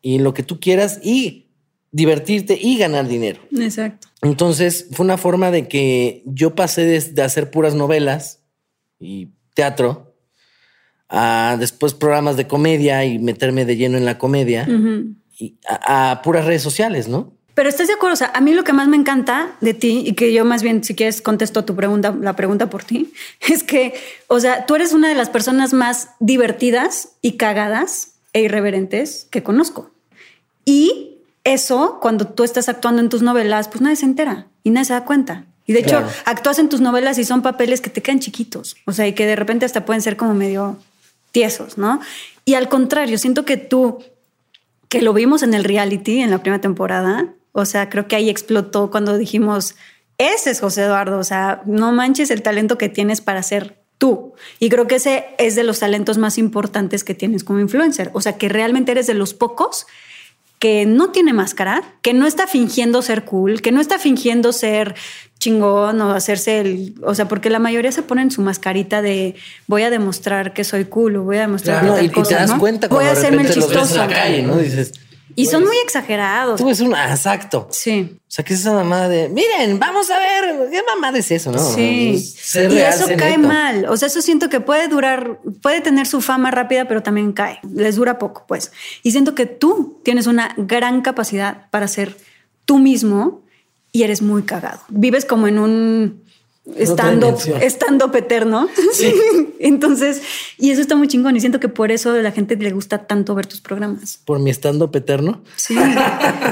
y 0.02 0.20
lo 0.20 0.34
que 0.34 0.44
tú 0.44 0.60
quieras 0.60 1.00
y 1.04 1.48
divertirte 1.92 2.58
y 2.62 2.78
ganar 2.78 3.08
dinero. 3.08 3.40
Exacto. 3.58 4.08
Entonces 4.22 4.88
fue 4.92 5.06
una 5.06 5.18
forma 5.18 5.52
de 5.52 5.68
que 5.68 6.24
yo 6.26 6.56
pasé 6.56 6.86
de, 6.86 7.22
hacer 7.22 7.52
puras 7.52 7.76
novelas 7.76 8.42
y 9.00 9.30
teatro 9.54 10.16
a 11.10 11.56
después 11.60 11.94
programas 11.94 12.36
de 12.36 12.48
comedia 12.48 13.06
y 13.06 13.20
meterme 13.20 13.66
de 13.66 13.78
lleno 13.78 13.98
en 13.98 14.06
la 14.06 14.18
comedia 14.18 14.68
y 15.40 15.58
a, 15.68 16.22
puras 16.24 16.46
redes 16.46 16.62
sociales, 16.62 17.08
¿no? 17.08 17.34
Pero 17.54 17.70
estás 17.70 17.88
de 17.88 17.94
acuerdo, 17.94 18.14
o 18.14 18.18
sea, 18.18 18.32
a 18.36 18.42
mí 18.42 18.54
lo 18.54 18.64
que 18.64 18.74
más 18.74 18.88
me 18.88 18.98
encanta 18.98 19.58
de 19.62 19.74
ti 19.74 20.04
y 20.06 20.14
que 20.14 20.32
yo 20.32 20.46
más 20.46 20.62
bien, 20.62 20.84
si 20.84 20.94
quieres, 20.94 21.24
contesto 21.24 21.66
tu 21.66 21.76
pregunta, 21.76 22.16
la 22.22 22.36
pregunta 22.36 22.70
por 22.70 22.84
ti, 22.84 23.12
es 23.50 23.64
que, 23.64 23.96
o 24.28 24.40
sea, 24.40 24.68
tú 24.68 24.76
eres 24.76 24.94
una 24.94 25.10
de 25.10 25.16
las 25.16 25.30
personas 25.30 25.74
más 25.74 26.10
divertidas 26.20 27.14
y 27.22 27.38
cagadas 27.38 28.17
e 28.38 28.42
irreverentes 28.42 29.28
que 29.32 29.42
conozco. 29.42 29.90
Y 30.64 31.18
eso, 31.44 31.98
cuando 32.02 32.28
tú 32.28 32.44
estás 32.44 32.70
actuando 32.70 33.02
en 33.02 33.10
tus 33.10 33.24
novelas, 33.24 33.68
pues 33.68 33.82
nadie 33.82 33.96
se 33.96 34.06
entera 34.06 34.48
y 34.64 34.70
nadie 34.70 34.86
se 34.86 34.94
da 34.94 35.06
cuenta. 35.06 35.46
Y 35.66 35.74
de 35.74 35.80
hecho, 35.80 36.02
actúas 36.26 36.60
en 36.60 36.70
tus 36.70 36.80
novelas 36.80 37.18
y 37.18 37.26
son 37.26 37.42
papeles 37.42 37.82
que 37.82 37.90
te 37.90 38.02
quedan 38.02 38.20
chiquitos. 38.20 38.78
O 38.86 38.94
sea, 38.94 39.08
y 39.08 39.14
que 39.14 39.26
de 39.26 39.36
repente 39.36 39.66
hasta 39.66 39.86
pueden 39.86 40.02
ser 40.02 40.16
como 40.16 40.34
medio 40.34 40.78
tiesos, 41.32 41.78
¿no? 41.78 42.00
Y 42.46 42.54
al 42.54 42.70
contrario, 42.70 43.18
siento 43.18 43.44
que 43.44 43.58
tú, 43.58 44.04
que 44.88 45.02
lo 45.02 45.14
vimos 45.14 45.44
en 45.44 45.54
el 45.54 45.64
reality 45.64 46.22
en 46.22 46.30
la 46.30 46.42
primera 46.42 46.62
temporada, 46.62 47.34
o 47.52 47.66
sea, 47.66 47.90
creo 47.90 48.08
que 48.08 48.16
ahí 48.16 48.30
explotó 48.30 48.92
cuando 48.92 49.18
dijimos, 49.18 49.76
ese 50.18 50.52
es 50.52 50.62
José 50.62 50.84
Eduardo, 50.84 51.18
o 51.18 51.24
sea, 51.24 51.62
no 51.66 51.92
manches 51.92 52.32
el 52.32 52.44
talento 52.44 52.78
que 52.78 52.88
tienes 52.88 53.20
para 53.20 53.44
ser 53.44 53.82
tú. 53.98 54.34
Y 54.60 54.70
creo 54.70 54.88
que 54.88 54.96
ese 54.96 55.26
es 55.38 55.56
de 55.56 55.64
los 55.64 55.80
talentos 55.80 56.18
más 56.18 56.38
importantes 56.38 57.04
que 57.04 57.14
tienes 57.14 57.44
como 57.44 57.60
influencer. 57.60 58.10
O 58.14 58.22
sea, 58.22 58.38
que 58.38 58.50
realmente 58.50 58.92
eres 58.92 59.08
de 59.08 59.14
los 59.14 59.34
pocos 59.34 59.88
que 60.60 60.86
no 60.88 61.12
tiene 61.12 61.34
máscara, 61.34 61.84
que 62.02 62.14
no 62.14 62.26
está 62.26 62.48
fingiendo 62.48 63.02
ser 63.02 63.26
cool, 63.26 63.62
que 63.62 63.72
no 63.72 63.80
está 63.80 64.00
fingiendo 64.00 64.52
ser 64.54 64.96
chingón 65.38 66.02
o 66.02 66.12
hacerse 66.12 66.60
el, 66.62 66.96
o 67.04 67.14
sea, 67.14 67.28
porque 67.28 67.52
la 67.52 67.60
mayoría 67.60 67.92
se 67.92 68.02
ponen 68.02 68.32
su 68.32 68.42
mascarita 68.42 69.04
de 69.04 69.36
voy 69.68 69.84
a 69.84 69.92
demostrar 69.92 70.54
que 70.54 70.64
soy 70.64 70.86
cool 70.86 71.18
o 71.18 71.24
voy 71.24 71.38
a 71.38 71.42
demostrar 71.42 72.00
que 72.00 72.06
y, 72.06 72.10
te 72.10 72.34
das 72.34 72.54
cuenta 72.56 72.90
cuando 72.90 73.08
voy 73.08 73.16
a 73.16 73.20
hacerme 73.20 73.44
el 73.44 73.54
chistoso. 73.54 73.94
en 73.94 74.00
la 74.00 74.08
calle, 74.08 74.42
¿no? 74.42 74.58
Dices, 74.58 74.94
y 75.38 75.46
son 75.46 75.64
muy 75.64 75.78
exagerados. 75.84 76.60
Tú 76.60 76.68
es 76.68 76.80
un 76.82 76.96
exacto. 76.96 77.68
Sí. 77.70 78.18
O 78.20 78.26
sea, 78.28 78.44
que 78.44 78.56
es 78.56 78.62
esa 78.62 78.74
mamada 78.74 79.08
de 79.08 79.30
miren, 79.30 79.78
vamos 79.78 80.10
a 80.10 80.18
ver 80.18 80.70
qué 80.72 80.82
mamada 80.84 81.20
es 81.20 81.30
eso, 81.30 81.52
¿no? 81.52 81.60
Sí. 81.60 82.18
y 82.56 82.78
eso 82.78 83.06
cae 83.16 83.38
mal. 83.38 83.86
O 83.88 83.96
sea, 83.98 84.08
eso 84.08 84.22
siento 84.24 84.50
que 84.50 84.60
puede 84.62 84.88
durar, 84.88 85.40
puede 85.62 85.82
tener 85.82 86.08
su 86.08 86.22
fama 86.22 86.50
rápida, 86.50 86.88
pero 86.88 87.04
también 87.04 87.34
cae. 87.34 87.60
Les 87.72 87.98
dura 87.98 88.18
poco, 88.18 88.46
pues. 88.48 88.72
Y 89.04 89.12
siento 89.12 89.36
que 89.36 89.46
tú 89.46 90.02
tienes 90.04 90.26
una 90.26 90.56
gran 90.58 91.02
capacidad 91.02 91.70
para 91.70 91.88
ser 91.88 92.18
tú 92.66 92.80
mismo 92.80 93.44
y 93.92 94.04
eres 94.04 94.24
muy 94.24 94.42
cagado. 94.42 94.82
Vives 94.90 95.24
como 95.26 95.48
en 95.48 95.60
un 95.60 96.24
estando, 96.76 97.38
estando 97.62 98.12
eterno. 98.14 98.68
Sí. 98.94 99.14
Entonces, 99.60 100.22
y 100.58 100.72
eso 100.72 100.82
está 100.82 100.96
muy 100.96 101.08
chingón. 101.08 101.36
Y 101.36 101.40
siento 101.40 101.60
que 101.60 101.70
por 101.70 101.92
eso 101.92 102.12
a 102.12 102.18
la 102.18 102.32
gente 102.32 102.56
le 102.56 102.72
gusta 102.72 103.06
tanto 103.08 103.36
ver 103.36 103.46
tus 103.46 103.62
programas. 103.62 104.20
¿Por 104.26 104.40
mi 104.40 104.52
stand-up 104.52 104.96
eterno? 104.96 105.42
Sí. 105.56 105.76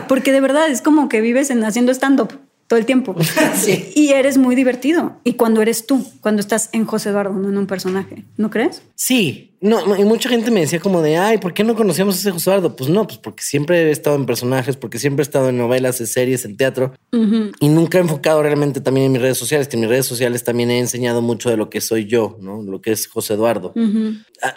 Porque 0.08 0.32
de 0.32 0.42
verdad 0.42 0.70
es 0.70 0.82
como 0.82 1.10
que 1.10 1.22
vives 1.22 1.50
en, 1.50 1.64
haciendo 1.64 1.92
stand-up 1.92 2.40
todo 2.68 2.80
el 2.80 2.86
tiempo. 2.86 3.16
Sí. 3.56 3.92
Y 3.96 4.10
eres 4.10 4.38
muy 4.38 4.56
divertido. 4.56 5.14
Y 5.24 5.34
cuando 5.34 5.62
eres 5.62 5.86
tú, 5.86 6.06
cuando 6.22 6.42
estás 6.42 6.70
en 6.74 6.86
José 6.86 7.10
Eduardo, 7.10 7.34
no 7.34 7.50
en 7.50 7.58
un 7.58 7.68
personaje, 7.68 8.26
¿no 8.38 8.50
crees? 8.50 8.84
Sí. 8.96 9.55
No, 9.66 9.98
y 9.98 10.04
mucha 10.04 10.30
gente 10.30 10.52
me 10.52 10.60
decía 10.60 10.80
como 10.80 11.02
de, 11.02 11.18
ay, 11.18 11.40
¿por 11.40 11.52
qué 11.52 11.64
no 11.64 11.74
conocíamos 11.74 12.18
a 12.18 12.20
ese 12.20 12.30
José 12.30 12.52
Eduardo? 12.52 12.76
Pues 12.76 12.88
no, 12.88 13.08
pues 13.08 13.18
porque 13.18 13.42
siempre 13.42 13.82
he 13.88 13.90
estado 13.90 14.16
en 14.16 14.28
personajes, 14.28 14.78
porque 14.78 15.00
siempre 15.00 15.24
he 15.24 15.26
estado 15.26 15.50
en 15.50 15.58
novelas, 15.58 16.00
en 16.00 16.06
series, 16.06 16.46
en 16.46 16.56
teatro 16.56 16.94
y 17.12 17.70
nunca 17.70 17.98
he 17.98 18.02
enfocado 18.02 18.44
realmente 18.44 18.80
también 18.80 19.08
en 19.08 19.14
mis 19.14 19.22
redes 19.24 19.40
sociales, 19.40 19.68
que 19.68 19.76
en 19.76 19.80
mis 19.82 19.90
redes 19.90 20.06
sociales 20.06 20.44
también 20.44 20.70
he 20.70 20.78
enseñado 20.78 21.24
mucho 21.24 21.50
de 21.50 21.58
lo 21.58 21.72
que 21.72 21.82
soy 21.82 22.06
yo, 22.06 22.38
¿no? 22.40 22.62
Lo 22.62 22.80
que 22.80 22.92
es 22.92 23.08
José 23.08 23.34
Eduardo. 23.34 23.74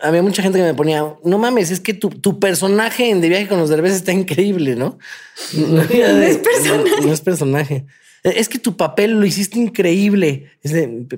Había 0.02 0.22
mucha 0.22 0.42
gente 0.42 0.58
que 0.58 0.64
me 0.64 0.74
ponía, 0.74 1.16
no 1.24 1.38
mames, 1.38 1.70
es 1.70 1.80
que 1.80 1.94
tu, 1.94 2.10
tu 2.10 2.38
personaje 2.38 3.08
en 3.08 3.22
De 3.22 3.30
Viaje 3.30 3.48
con 3.48 3.58
los 3.58 3.70
Derbez 3.70 3.94
está 3.94 4.12
increíble, 4.12 4.76
¿no? 4.76 4.98
No, 5.56 5.80
es 5.80 6.36
personaje. 6.36 7.00
No, 7.00 7.12
es 7.14 7.20
personaje. 7.22 7.86
Es 8.24 8.48
que 8.48 8.58
tu 8.58 8.76
papel 8.76 9.12
lo 9.12 9.26
hiciste 9.26 9.58
increíble. 9.58 10.50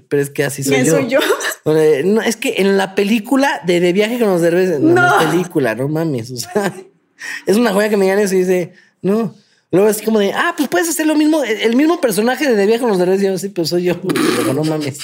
pero 0.08 0.22
es 0.22 0.30
que 0.30 0.44
así 0.44 0.62
soy 0.62 0.84
yo. 0.84 0.92
soy 0.92 1.08
yo. 1.08 1.20
No, 1.64 2.22
es 2.22 2.36
que 2.36 2.54
en 2.56 2.78
la 2.78 2.94
película 2.94 3.60
de, 3.66 3.80
de 3.80 3.92
Viaje 3.92 4.18
con 4.18 4.28
los 4.28 4.40
Derbez, 4.40 4.80
no, 4.80 4.94
no. 4.94 5.20
es 5.20 5.26
película, 5.26 5.74
no 5.74 5.88
mames. 5.88 6.30
O 6.30 6.36
sea, 6.36 6.72
es 7.46 7.56
una 7.58 7.74
joya 7.74 7.90
que 7.90 7.98
me 7.98 8.10
eso 8.10 8.34
y 8.34 8.38
dice, 8.38 8.72
no. 9.02 9.34
Luego 9.70 9.88
así 9.88 10.04
como 10.04 10.18
de, 10.18 10.32
ah, 10.32 10.54
pues 10.56 10.68
puedes 10.68 10.88
hacer 10.88 11.06
lo 11.06 11.14
mismo, 11.14 11.44
el 11.44 11.76
mismo 11.76 12.00
personaje 12.00 12.48
de 12.48 12.56
De 12.56 12.66
Viaje 12.66 12.80
con 12.80 12.88
los 12.88 12.98
Derbez. 12.98 13.22
Y 13.22 13.26
yo, 13.26 13.38
sí, 13.38 13.50
pues 13.50 13.68
soy 13.68 13.84
yo. 13.84 14.00
Pero 14.36 14.54
no 14.54 14.64
mames. 14.64 14.98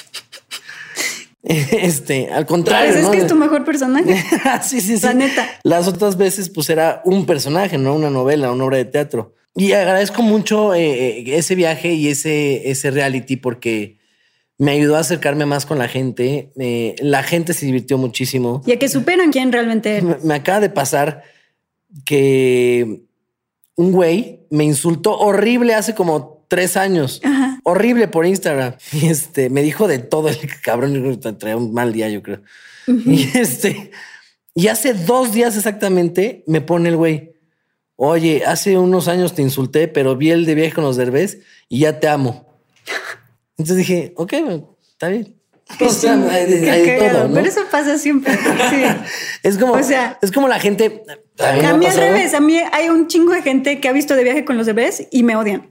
Este, 1.43 2.29
al 2.33 2.47
contrario. 2.47 2.93
Pues 2.93 3.05
es 3.05 3.11
que 3.11 3.19
es 3.19 3.27
tu 3.29 3.37
mejor 3.37 3.65
personaje. 3.65 4.25
sí, 4.63 4.81
sí, 4.81 4.97
sí. 4.97 5.07
La 5.07 5.15
neta. 5.15 5.47
Las 5.63 5.87
otras 5.87 6.17
veces, 6.17 6.49
pues 6.49 6.69
era 6.71 7.03
un 7.05 7.27
personaje, 7.27 7.79
no 7.79 7.95
una 7.95 8.11
novela, 8.11 8.51
una 8.51 8.65
obra 8.65 8.79
de 8.79 8.87
teatro. 8.87 9.36
Y 9.57 9.73
agradezco 9.73 10.23
mucho 10.23 10.75
eh, 10.75 11.25
ese 11.37 11.55
viaje 11.55 11.95
y 11.95 12.09
ese, 12.09 12.71
ese 12.71 12.91
reality 12.91 13.37
porque 13.37 13.99
me 14.59 14.73
ayudó 14.73 14.97
a 14.97 15.01
acercarme 15.01 15.47
más 15.47 15.67
con 15.67 15.79
la 15.79 15.89
gente. 15.89 16.53
Eh, 16.59 16.95
la 17.01 17.23
gente 17.23 17.55
se 17.55 17.67
divirtió 17.67 17.99
muchísimo. 17.99 18.63
Y 18.67 18.73
a 18.73 18.79
que 18.79 18.89
superan 18.89 19.33
quién 19.33 19.53
realmente 19.53 20.03
Me, 20.03 20.17
me 20.23 20.35
acaba 20.35 20.61
de 20.61 20.71
pasar 20.71 21.23
que 22.05 23.03
un 23.77 23.93
güey 23.93 24.41
me 24.51 24.65
insultó 24.65 25.19
horrible 25.19 25.75
hace 25.75 25.95
como 25.95 26.45
tres 26.49 26.77
años. 26.77 27.21
Ajá. 27.25 27.61
Horrible 27.65 28.09
por 28.09 28.27
Instagram. 28.27 28.75
Y 28.93 29.07
este 29.07 29.51
me 29.51 29.63
dijo 29.63 29.89
de 29.89 29.99
todo 29.99 30.29
el 30.29 30.39
cabrón. 30.63 31.21
Traía 31.39 31.57
un 31.57 31.73
mal 31.73 31.93
día, 31.93 32.09
yo 32.09 32.23
creo. 32.23 32.43
Y 32.87 33.37
este, 33.37 33.91
y 34.55 34.69
hace 34.69 34.95
dos 34.95 35.33
días 35.33 35.57
exactamente 35.57 36.45
me 36.47 36.61
pone 36.61 36.89
el 36.89 36.97
güey. 36.97 37.36
Oye, 37.97 38.45
hace 38.47 38.77
unos 38.77 39.09
años 39.09 39.35
te 39.35 39.43
insulté, 39.43 39.89
pero 39.89 40.17
vi 40.17 40.31
el 40.31 40.45
de 40.45 40.55
viaje 40.55 40.75
con 40.75 40.85
los 40.85 40.97
derbés 40.97 41.39
y 41.69 41.81
ya 41.81 41.99
te 41.99 42.09
amo. 42.09 42.47
Entonces 43.57 43.77
dije, 43.79 44.13
ok, 44.17 44.35
está 44.83 45.09
bien. 45.09 45.35
O 45.81 45.89
sea, 45.89 46.13
hay 46.31 46.69
hay 46.69 46.99
todo, 47.11 47.27
¿no? 47.27 47.35
Pero 47.35 47.49
eso 47.49 47.63
pasa 47.71 47.99
siempre. 47.99 48.33
Sí. 48.35 48.85
es 49.43 49.59
como, 49.59 49.73
O 49.73 49.83
sea, 49.83 50.19
es 50.23 50.31
como 50.31 50.47
la 50.47 50.61
gente. 50.61 51.03
A 51.39 51.53
mí 51.55 51.65
A 51.65 51.75
mí 51.75 51.87
al 51.87 51.97
revés, 51.97 52.35
a 52.35 52.41
mí 52.41 52.59
hay 52.71 52.89
un 52.89 53.09
chingo 53.09 53.33
de 53.33 53.43
gente 53.43 53.81
que 53.81 53.89
ha 53.89 53.93
visto 53.93 54.15
de 54.15 54.23
viaje 54.23 54.45
con 54.45 54.57
los 54.57 54.67
bebés 54.67 55.09
y 55.11 55.23
me 55.25 55.35
odian. 55.35 55.71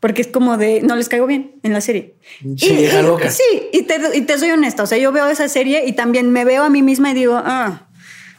Porque 0.00 0.22
es 0.22 0.28
como 0.28 0.56
de 0.56 0.80
no 0.82 0.96
les 0.96 1.08
caigo 1.08 1.26
bien 1.26 1.60
en 1.62 1.72
la 1.72 1.80
serie. 1.80 2.16
Sí, 2.56 2.74
vieja 2.74 3.02
loca. 3.02 3.30
sí, 3.30 3.44
y 3.72 3.82
te, 3.82 4.00
y 4.14 4.22
te 4.22 4.36
soy 4.38 4.50
honesta. 4.50 4.82
O 4.82 4.86
sea, 4.86 4.98
yo 4.98 5.12
veo 5.12 5.28
esa 5.28 5.48
serie 5.48 5.84
y 5.86 5.92
también 5.92 6.32
me 6.32 6.44
veo 6.44 6.64
a 6.64 6.70
mí 6.70 6.82
misma 6.82 7.12
y 7.12 7.14
digo, 7.14 7.36
ah, 7.36 7.88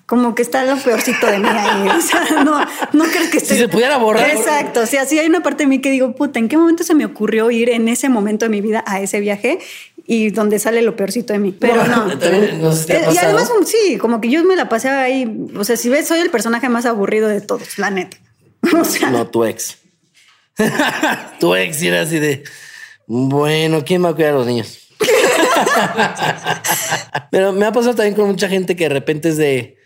como 0.06 0.36
que 0.36 0.42
está 0.42 0.66
lo 0.66 0.78
peorcito 0.78 1.28
de 1.28 1.40
mí 1.40 1.48
ahí. 1.48 1.88
O 1.88 2.02
sea, 2.02 2.44
no, 2.44 2.66
no 2.92 3.04
crees 3.06 3.30
que 3.30 3.38
esté. 3.38 3.56
Si 3.56 3.60
se 3.62 3.68
pudiera 3.70 3.98
borrar. 3.98 4.30
Exacto. 4.30 4.82
O 4.82 4.86
sea, 4.86 5.06
sí 5.06 5.18
hay 5.18 5.28
una 5.28 5.42
parte 5.42 5.64
de 5.64 5.68
mí 5.68 5.80
que 5.80 5.90
digo, 5.92 6.14
puta, 6.14 6.40
¿en 6.40 6.50
qué 6.50 6.58
momento 6.58 6.84
se 6.84 6.94
me 6.94 7.06
ocurrió 7.06 7.50
ir 7.52 7.70
en 7.70 7.88
ese 7.88 8.10
momento 8.10 8.46
de 8.46 8.50
mi 8.50 8.62
vida 8.62 8.84
a 8.86 9.00
ese 9.00 9.20
viaje? 9.20 9.60
Y 10.06 10.32
donde 10.32 10.60
sale 10.60 10.82
lo 10.82 10.98
peorcito 10.98 11.32
de 11.32 11.40
mí. 11.40 11.56
Pero 11.58 11.86
no. 11.88 12.18
Te 12.20 12.28
Eh, 12.28 13.08
y 13.14 13.18
además, 13.18 13.50
sí, 13.66 13.98
como 13.98 14.20
que 14.20 14.30
yo 14.30 14.44
me 14.44 14.56
la 14.58 14.68
pasé 14.68 14.90
ahí. 14.90 15.48
O 15.56 15.64
sea, 15.64 15.78
si 15.78 15.88
ves, 15.88 16.08
soy 16.08 16.20
el 16.20 16.30
personaje 16.30 16.68
más 16.68 16.86
aburrido 16.86 17.30
de 17.30 17.42
todos, 17.42 17.78
la 17.78 17.90
neta. 17.90 18.18
O 18.80 18.84
sea, 18.86 19.10
No, 19.10 19.28
tu 19.28 19.46
ex. 19.46 19.78
tu 21.40 21.56
ex 21.56 21.82
era 21.82 22.02
así 22.02 22.20
de. 22.20 22.44
Bueno, 23.08 23.84
¿quién 23.86 24.04
va 24.04 24.10
a 24.10 24.14
cuidar 24.14 24.34
a 24.34 24.38
los 24.38 24.48
niños? 24.48 24.80
Pero 27.32 27.52
me 27.52 27.66
ha 27.66 27.72
pasado 27.72 27.96
también 27.96 28.16
con 28.16 28.28
mucha 28.28 28.48
gente 28.48 28.76
que 28.76 28.86
de 28.86 28.90
repente 28.90 29.30
es 29.30 29.38
de. 29.38 29.78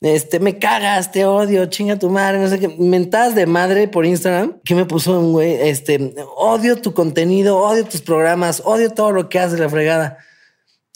Este, 0.00 0.40
me 0.40 0.58
cagas, 0.58 1.10
te 1.10 1.24
odio, 1.24 1.66
chinga 1.66 1.98
tu 1.98 2.10
madre, 2.10 2.38
no 2.38 2.48
sé 2.48 2.58
qué. 2.58 2.68
Mentadas 2.68 3.34
de 3.34 3.46
madre 3.46 3.88
por 3.88 4.04
Instagram. 4.04 4.60
que 4.64 4.74
me 4.74 4.84
puso 4.84 5.18
un 5.18 5.32
güey? 5.32 5.54
Este, 5.68 6.14
odio 6.36 6.76
tu 6.76 6.92
contenido, 6.92 7.58
odio 7.58 7.84
tus 7.84 8.02
programas, 8.02 8.62
odio 8.64 8.90
todo 8.90 9.12
lo 9.12 9.28
que 9.28 9.38
haces, 9.38 9.58
la 9.58 9.68
fregada. 9.68 10.18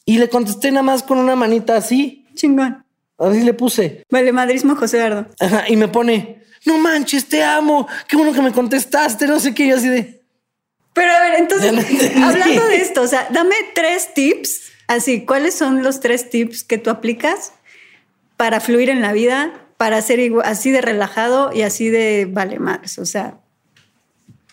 Y 0.04 0.18
le 0.18 0.28
contesté 0.28 0.70
nada 0.70 0.82
más 0.82 1.02
con 1.02 1.18
una 1.18 1.34
manita 1.34 1.76
así. 1.76 2.26
chingón. 2.34 2.84
Así 3.18 3.40
le 3.42 3.54
puse. 3.54 4.04
Vale, 4.10 4.32
madrismo 4.32 4.76
José 4.76 4.98
Dardo. 4.98 5.26
Ajá, 5.38 5.64
y 5.68 5.76
me 5.76 5.88
pone, 5.88 6.42
no 6.64 6.78
manches, 6.78 7.26
te 7.26 7.42
amo. 7.42 7.86
Qué 8.08 8.16
bueno 8.16 8.32
que 8.32 8.42
me 8.42 8.52
contestaste, 8.52 9.26
no 9.26 9.40
sé 9.40 9.54
qué. 9.54 9.66
Yo 9.66 9.76
así 9.76 9.88
de. 9.88 10.22
Pero 10.92 11.12
a 11.12 11.20
ver, 11.20 11.34
entonces, 11.38 11.70
hablando 12.16 12.66
de 12.66 12.76
esto, 12.76 13.02
o 13.02 13.06
sea, 13.06 13.28
dame 13.30 13.54
tres 13.74 14.12
tips. 14.14 14.70
Así, 14.88 15.24
¿cuáles 15.24 15.54
son 15.54 15.82
los 15.82 16.00
tres 16.00 16.30
tips 16.30 16.64
que 16.64 16.76
tú 16.76 16.90
aplicas 16.90 17.52
para 18.40 18.58
fluir 18.60 18.88
en 18.88 19.02
la 19.02 19.12
vida, 19.12 19.52
para 19.76 20.00
ser 20.00 20.18
igual- 20.18 20.46
así 20.46 20.70
de 20.70 20.80
relajado 20.80 21.50
y 21.52 21.60
así 21.60 21.90
de 21.90 22.26
vale 22.26 22.58
madres? 22.58 22.98
O 22.98 23.04
sea, 23.04 23.38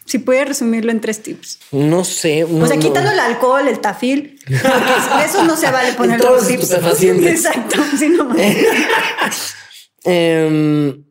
si 0.03 0.19
puedes 0.19 0.45
resumirlo 0.45 0.91
en 0.91 0.99
tres 0.99 1.23
tips. 1.23 1.59
No 1.71 2.03
sé. 2.03 2.43
O 2.43 2.67
sea, 2.67 2.75
quitando 2.77 3.11
el 3.11 3.19
alcohol, 3.19 3.65
el 3.65 3.79
tafil, 3.79 4.41
eso 5.25 5.45
no 5.45 5.55
se 5.55 5.71
vale 5.71 5.93
poner 5.93 6.19
los 6.19 6.45
tips. 6.49 6.69
Exacto, 6.73 7.77
sí, 7.97 8.09
no. 8.09 8.35
Em, 10.03 11.03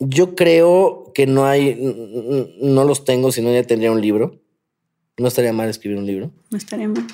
yo 0.00 0.34
creo 0.34 1.12
que 1.14 1.26
no 1.26 1.46
hay, 1.46 1.76
no 2.60 2.82
los 2.84 3.04
tengo, 3.04 3.30
si 3.30 3.40
no 3.40 3.52
ya 3.52 3.62
tendría 3.62 3.92
un 3.92 4.00
libro. 4.00 4.40
No 5.16 5.28
estaría 5.28 5.52
mal 5.52 5.68
escribir 5.68 5.96
un 5.98 6.06
libro. 6.06 6.32
No 6.50 6.58
estaría 6.58 6.88
mal. 6.88 7.06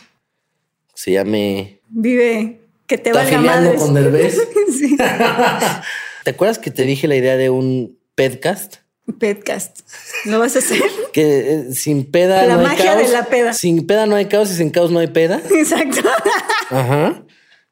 Se 0.95 1.13
llame 1.13 1.81
Vive, 1.89 2.66
que 2.87 2.99
te 2.99 3.13
valga 3.13 3.41
madres. 3.41 3.81
con 3.81 3.95
Derbez. 3.95 4.37
sí. 4.79 4.97
¿Te 6.25 6.31
acuerdas 6.31 6.59
que 6.59 6.71
te 6.71 6.83
dije 6.83 7.09
la 7.09 7.17
idea 7.17 7.37
de 7.37 7.51
un 7.51 7.99
podcast? 8.15 8.77
Podcast. 9.21 9.81
¿Lo 10.25 10.39
vas 10.41 10.57
a 10.57 10.59
hacer? 10.61 10.83
Que 11.13 11.53
eh, 11.53 11.65
sin 11.73 12.11
peda 12.11 12.45
La 12.47 12.55
no 12.55 12.61
hay 12.61 12.67
magia 12.67 12.93
caos. 12.95 13.07
de 13.07 13.13
la 13.13 13.25
peda. 13.25 13.53
Sin 13.55 13.87
peda 13.87 14.05
no 14.07 14.17
hay 14.17 14.27
caos 14.27 14.51
y 14.51 14.55
sin 14.57 14.71
caos 14.71 14.91
no 14.91 14.99
hay 14.99 15.07
peda. 15.07 15.41
Exacto. 15.51 16.01
Ajá. 16.71 17.23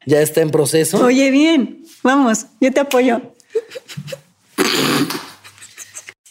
Ya 0.06 0.20
está 0.22 0.40
en 0.40 0.50
proceso. 0.50 1.04
Oye, 1.04 1.30
bien. 1.30 1.82
Vamos, 2.02 2.46
yo 2.60 2.72
te 2.72 2.80
apoyo. 2.80 3.20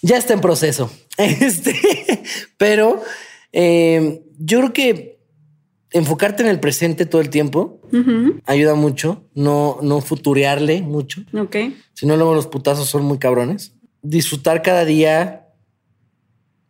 Ya 0.02 0.17
está 0.17 0.34
en 0.34 0.41
proceso. 0.41 0.91
Este, 1.17 2.24
pero 2.58 3.04
eh, 3.52 4.24
yo 4.39 4.60
creo 4.60 4.74
que 4.74 5.19
enfocarte 5.91 6.41
en 6.43 6.50
el 6.50 6.60
presente 6.60 7.06
todo 7.06 7.22
el 7.22 7.30
tiempo 7.30 7.80
Ayuda 8.45 8.75
mucho. 8.75 9.23
No, 9.36 9.77
no 9.82 10.01
futurearle 10.01 10.82
mucho. 10.82 11.21
Ok. 11.34 11.56
Si 11.93 12.06
no, 12.06 12.15
luego 12.17 12.34
los 12.36 12.47
putazos 12.47 12.89
son 12.89 13.03
muy 13.03 13.19
cabrones. 13.19 13.73
Disfrutar 14.01 14.62
cada 14.62 14.84
día 14.86 15.47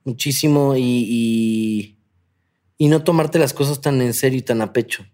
muchísimo 0.04 0.76
y, 0.76 0.82
y, 0.82 1.98
y 2.78 2.88
no 2.88 3.04
tomarte 3.04 3.40
las 3.40 3.54
cosas 3.54 3.82
tan 3.82 4.02
en 4.02 4.14
serio 4.14 4.40
y 4.40 4.42
tan 4.42 4.62
a 4.62 4.74
pecho, 4.74 5.06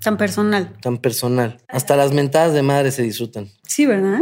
Tan 0.00 0.16
personal. 0.16 0.72
tan 0.80 0.98
personal. 0.98 1.58
Hasta 1.68 1.96
las 1.96 2.12
mentadas 2.12 2.52
de 2.54 2.62
madre 2.62 2.92
se 2.92 3.02
disfrutan. 3.02 3.48
Sí, 3.66 3.86
¿verdad? 3.86 4.20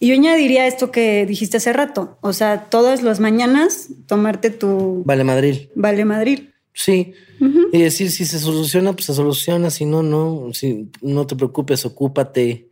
Y 0.00 0.08
yo 0.08 0.14
añadiría 0.14 0.66
esto 0.66 0.90
que 0.90 1.24
dijiste 1.24 1.56
hace 1.56 1.72
rato. 1.72 2.18
O 2.20 2.32
sea, 2.34 2.64
todas 2.68 3.02
las 3.02 3.20
mañanas 3.20 3.88
tomarte 4.06 4.50
tu 4.50 5.02
Vale, 5.06 5.24
Madrid. 5.24 5.68
Vale 5.74 6.04
Madrid. 6.04 6.40
Sí. 6.74 7.14
Y 7.72 7.82
decir, 7.82 8.10
si 8.10 8.24
se 8.26 8.38
soluciona, 8.38 8.92
pues 8.92 9.06
se 9.06 9.14
soluciona. 9.14 9.70
Si 9.70 9.84
no, 9.86 10.02
no. 10.02 10.50
Si 10.52 10.90
no 11.00 11.26
te 11.26 11.36
preocupes, 11.36 11.86
ocúpate. 11.86 12.68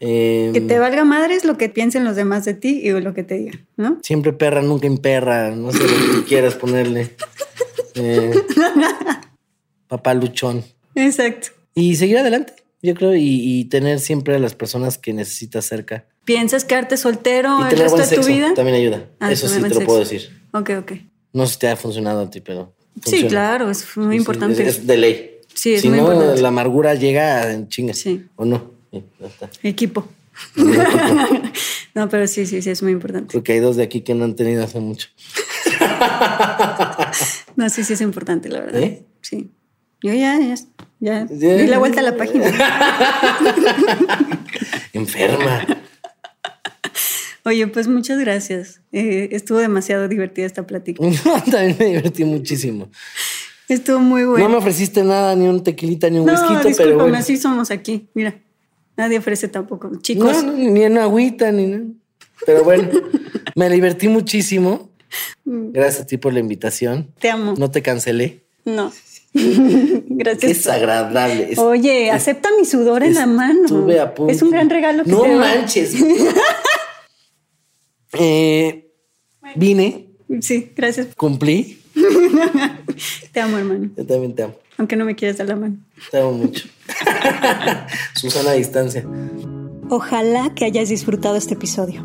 Eh, 0.00 0.50
Que 0.52 0.60
te 0.60 0.78
valga 0.78 1.04
madres 1.04 1.44
lo 1.44 1.56
que 1.56 1.68
piensen 1.68 2.04
los 2.04 2.14
demás 2.16 2.44
de 2.44 2.54
ti 2.54 2.80
y 2.82 2.90
lo 2.90 3.14
que 3.14 3.22
te 3.22 3.36
digan, 3.38 3.66
¿no? 3.76 3.98
Siempre 4.02 4.32
perra, 4.32 4.60
nunca 4.60 4.86
imperra. 4.86 5.50
No 5.54 5.70
sé 5.72 5.78
lo 5.78 6.20
que 6.20 6.24
quieras 6.28 6.54
ponerle. 6.56 7.14
Eh, 7.94 8.32
papá 9.88 10.14
luchón. 10.14 10.64
Exacto. 10.94 11.48
Y 11.74 11.96
seguir 11.96 12.18
adelante, 12.18 12.54
yo 12.82 12.94
creo, 12.94 13.14
y, 13.14 13.20
y 13.60 13.64
tener 13.66 14.00
siempre 14.00 14.34
a 14.34 14.38
las 14.38 14.54
personas 14.54 14.98
que 14.98 15.12
necesitas 15.12 15.64
cerca. 15.66 16.06
¿Piensas 16.24 16.64
quedarte 16.64 16.96
soltero 16.96 17.58
y 17.60 17.72
el 17.72 17.78
resto 17.78 17.96
buen 17.96 18.08
de 18.08 18.16
tu 18.16 18.24
vida? 18.24 18.54
también 18.54 18.76
ayuda. 18.76 19.08
Ah, 19.20 19.32
Eso 19.32 19.48
sí 19.48 19.60
te 19.60 19.68
lo 19.70 19.80
puedo 19.80 20.00
decir. 20.00 20.30
Ok, 20.52 20.70
ok. 20.78 20.92
No 21.32 21.46
sé 21.46 21.54
si 21.54 21.58
te 21.60 21.68
ha 21.68 21.76
funcionado 21.76 22.20
a 22.22 22.30
ti, 22.30 22.40
pero. 22.40 22.74
Sí, 23.04 23.26
claro, 23.26 23.70
es 23.70 23.96
muy 23.96 24.16
Sí, 24.16 24.20
importante. 24.20 24.62
Es, 24.66 24.78
es 24.78 24.86
de 24.86 24.96
ley. 24.96 25.30
Sí, 25.54 25.74
es 25.74 25.82
si 25.82 25.88
muy 25.88 25.98
no, 25.98 26.12
importante. 26.12 26.40
la 26.40 26.48
amargura 26.48 26.94
llega 26.94 27.52
en 27.52 27.68
chingas. 27.68 27.98
Sí. 27.98 28.26
¿O 28.36 28.44
no? 28.44 28.70
Sí, 28.90 29.02
ya 29.20 29.26
está. 29.26 29.50
Equipo. 29.62 30.06
no, 31.94 32.08
pero 32.08 32.26
sí, 32.26 32.46
sí, 32.46 32.62
sí, 32.62 32.70
es 32.70 32.82
muy 32.82 32.92
importante. 32.92 33.30
Creo 33.32 33.42
que 33.44 33.52
hay 33.52 33.60
dos 33.60 33.76
de 33.76 33.82
aquí 33.82 34.00
que 34.00 34.14
no 34.14 34.24
han 34.24 34.34
tenido 34.36 34.62
hace 34.64 34.80
mucho. 34.80 35.08
No, 37.54 37.68
sí, 37.68 37.84
sí 37.84 37.92
es 37.92 38.00
importante, 38.00 38.48
la 38.48 38.60
verdad. 38.60 38.80
¿Eh? 38.80 39.04
Sí. 39.20 39.50
Yo 40.02 40.12
ya, 40.14 40.38
ya, 40.38 40.54
ya. 40.54 40.56
Ya. 41.00 41.24
Di 41.26 41.66
la 41.66 41.78
vuelta 41.78 42.00
a 42.00 42.02
la 42.02 42.16
página. 42.16 42.46
enferma. 44.94 45.66
Oye, 47.44 47.66
pues 47.66 47.88
muchas 47.88 48.18
gracias. 48.20 48.80
Eh, 48.92 49.30
estuvo 49.32 49.58
demasiado 49.58 50.08
divertida 50.08 50.46
esta 50.46 50.66
plática. 50.66 51.02
También 51.50 51.76
me 51.78 51.86
divertí 51.86 52.24
muchísimo. 52.24 52.88
Estuvo 53.68 53.98
muy 53.98 54.24
bueno. 54.24 54.44
No 54.44 54.50
me 54.50 54.56
ofreciste 54.58 55.02
nada, 55.02 55.34
ni 55.34 55.48
un 55.48 55.62
tequilita, 55.62 56.08
ni 56.10 56.18
un 56.18 56.26
no, 56.26 56.32
whisky, 56.32 56.74
pero 56.76 56.98
bueno. 56.98 57.16
así 57.16 57.36
somos 57.36 57.70
aquí. 57.70 58.08
Mira, 58.14 58.40
nadie 58.96 59.18
ofrece 59.18 59.48
tampoco. 59.48 59.90
Chicos. 60.00 60.44
No, 60.44 60.52
ni 60.52 60.82
en 60.82 60.98
agüita, 60.98 61.50
ni 61.50 61.66
nada. 61.66 61.84
Pero 62.46 62.64
bueno, 62.64 62.88
me 63.56 63.70
divertí 63.70 64.08
muchísimo. 64.08 64.90
Mm. 65.44 65.72
Gracias 65.72 66.02
a 66.02 66.06
ti 66.06 66.18
por 66.18 66.32
la 66.32 66.40
invitación. 66.40 67.08
Te 67.18 67.30
amo. 67.30 67.54
No 67.56 67.70
te 67.70 67.82
cancelé. 67.82 68.42
No. 68.64 68.92
Gracias. 69.34 70.50
Es 70.50 70.66
agradable. 70.66 71.54
Oye, 71.56 72.10
acepta 72.10 72.50
mi 72.58 72.64
sudor 72.64 73.02
en 73.02 73.14
la 73.14 73.26
mano. 73.26 73.88
Es 74.28 74.42
un 74.42 74.50
gran 74.50 74.70
regalo. 74.70 75.04
Que 75.04 75.10
no 75.10 75.24
manches. 75.24 75.94
Eh, 78.12 78.90
vine. 79.56 80.06
Sí, 80.40 80.72
gracias. 80.74 81.08
Cumplí. 81.16 81.78
te 83.32 83.40
amo, 83.40 83.58
hermano. 83.58 83.90
Yo 83.96 84.06
también 84.06 84.34
te 84.34 84.44
amo. 84.44 84.54
Aunque 84.78 84.96
no 84.96 85.04
me 85.04 85.14
quieras 85.14 85.36
dar 85.38 85.48
la 85.48 85.56
mano. 85.56 85.76
Te 86.10 86.18
amo 86.18 86.32
mucho. 86.32 86.66
Susana 88.14 88.50
a 88.50 88.54
distancia. 88.54 89.06
Ojalá 89.88 90.52
que 90.54 90.64
hayas 90.64 90.88
disfrutado 90.88 91.36
este 91.36 91.54
episodio. 91.54 92.04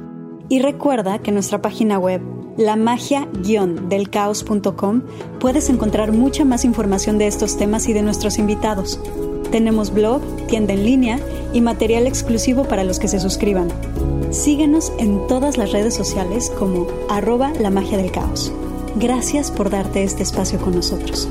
Y 0.49 0.59
recuerda 0.59 1.19
que 1.19 1.29
en 1.29 1.35
nuestra 1.35 1.61
página 1.61 1.99
web, 1.99 2.21
lamagia-delcaos.com, 2.57 5.01
puedes 5.39 5.69
encontrar 5.69 6.11
mucha 6.11 6.43
más 6.45 6.65
información 6.65 7.17
de 7.17 7.27
estos 7.27 7.57
temas 7.57 7.87
y 7.87 7.93
de 7.93 8.01
nuestros 8.01 8.37
invitados. 8.37 8.99
Tenemos 9.51 9.93
blog, 9.93 10.21
tienda 10.47 10.73
en 10.73 10.83
línea 10.85 11.19
y 11.53 11.61
material 11.61 12.07
exclusivo 12.07 12.65
para 12.65 12.83
los 12.83 12.99
que 12.99 13.07
se 13.07 13.19
suscriban. 13.19 13.69
Síguenos 14.31 14.91
en 14.99 15.25
todas 15.27 15.57
las 15.57 15.71
redes 15.71 15.95
sociales 15.95 16.51
como 16.59 16.87
arroba 17.09 17.53
la 17.59 17.69
magia 17.69 17.97
del 17.97 18.11
caos. 18.11 18.51
Gracias 18.95 19.51
por 19.51 19.69
darte 19.69 20.03
este 20.03 20.23
espacio 20.23 20.59
con 20.59 20.75
nosotros. 20.75 21.29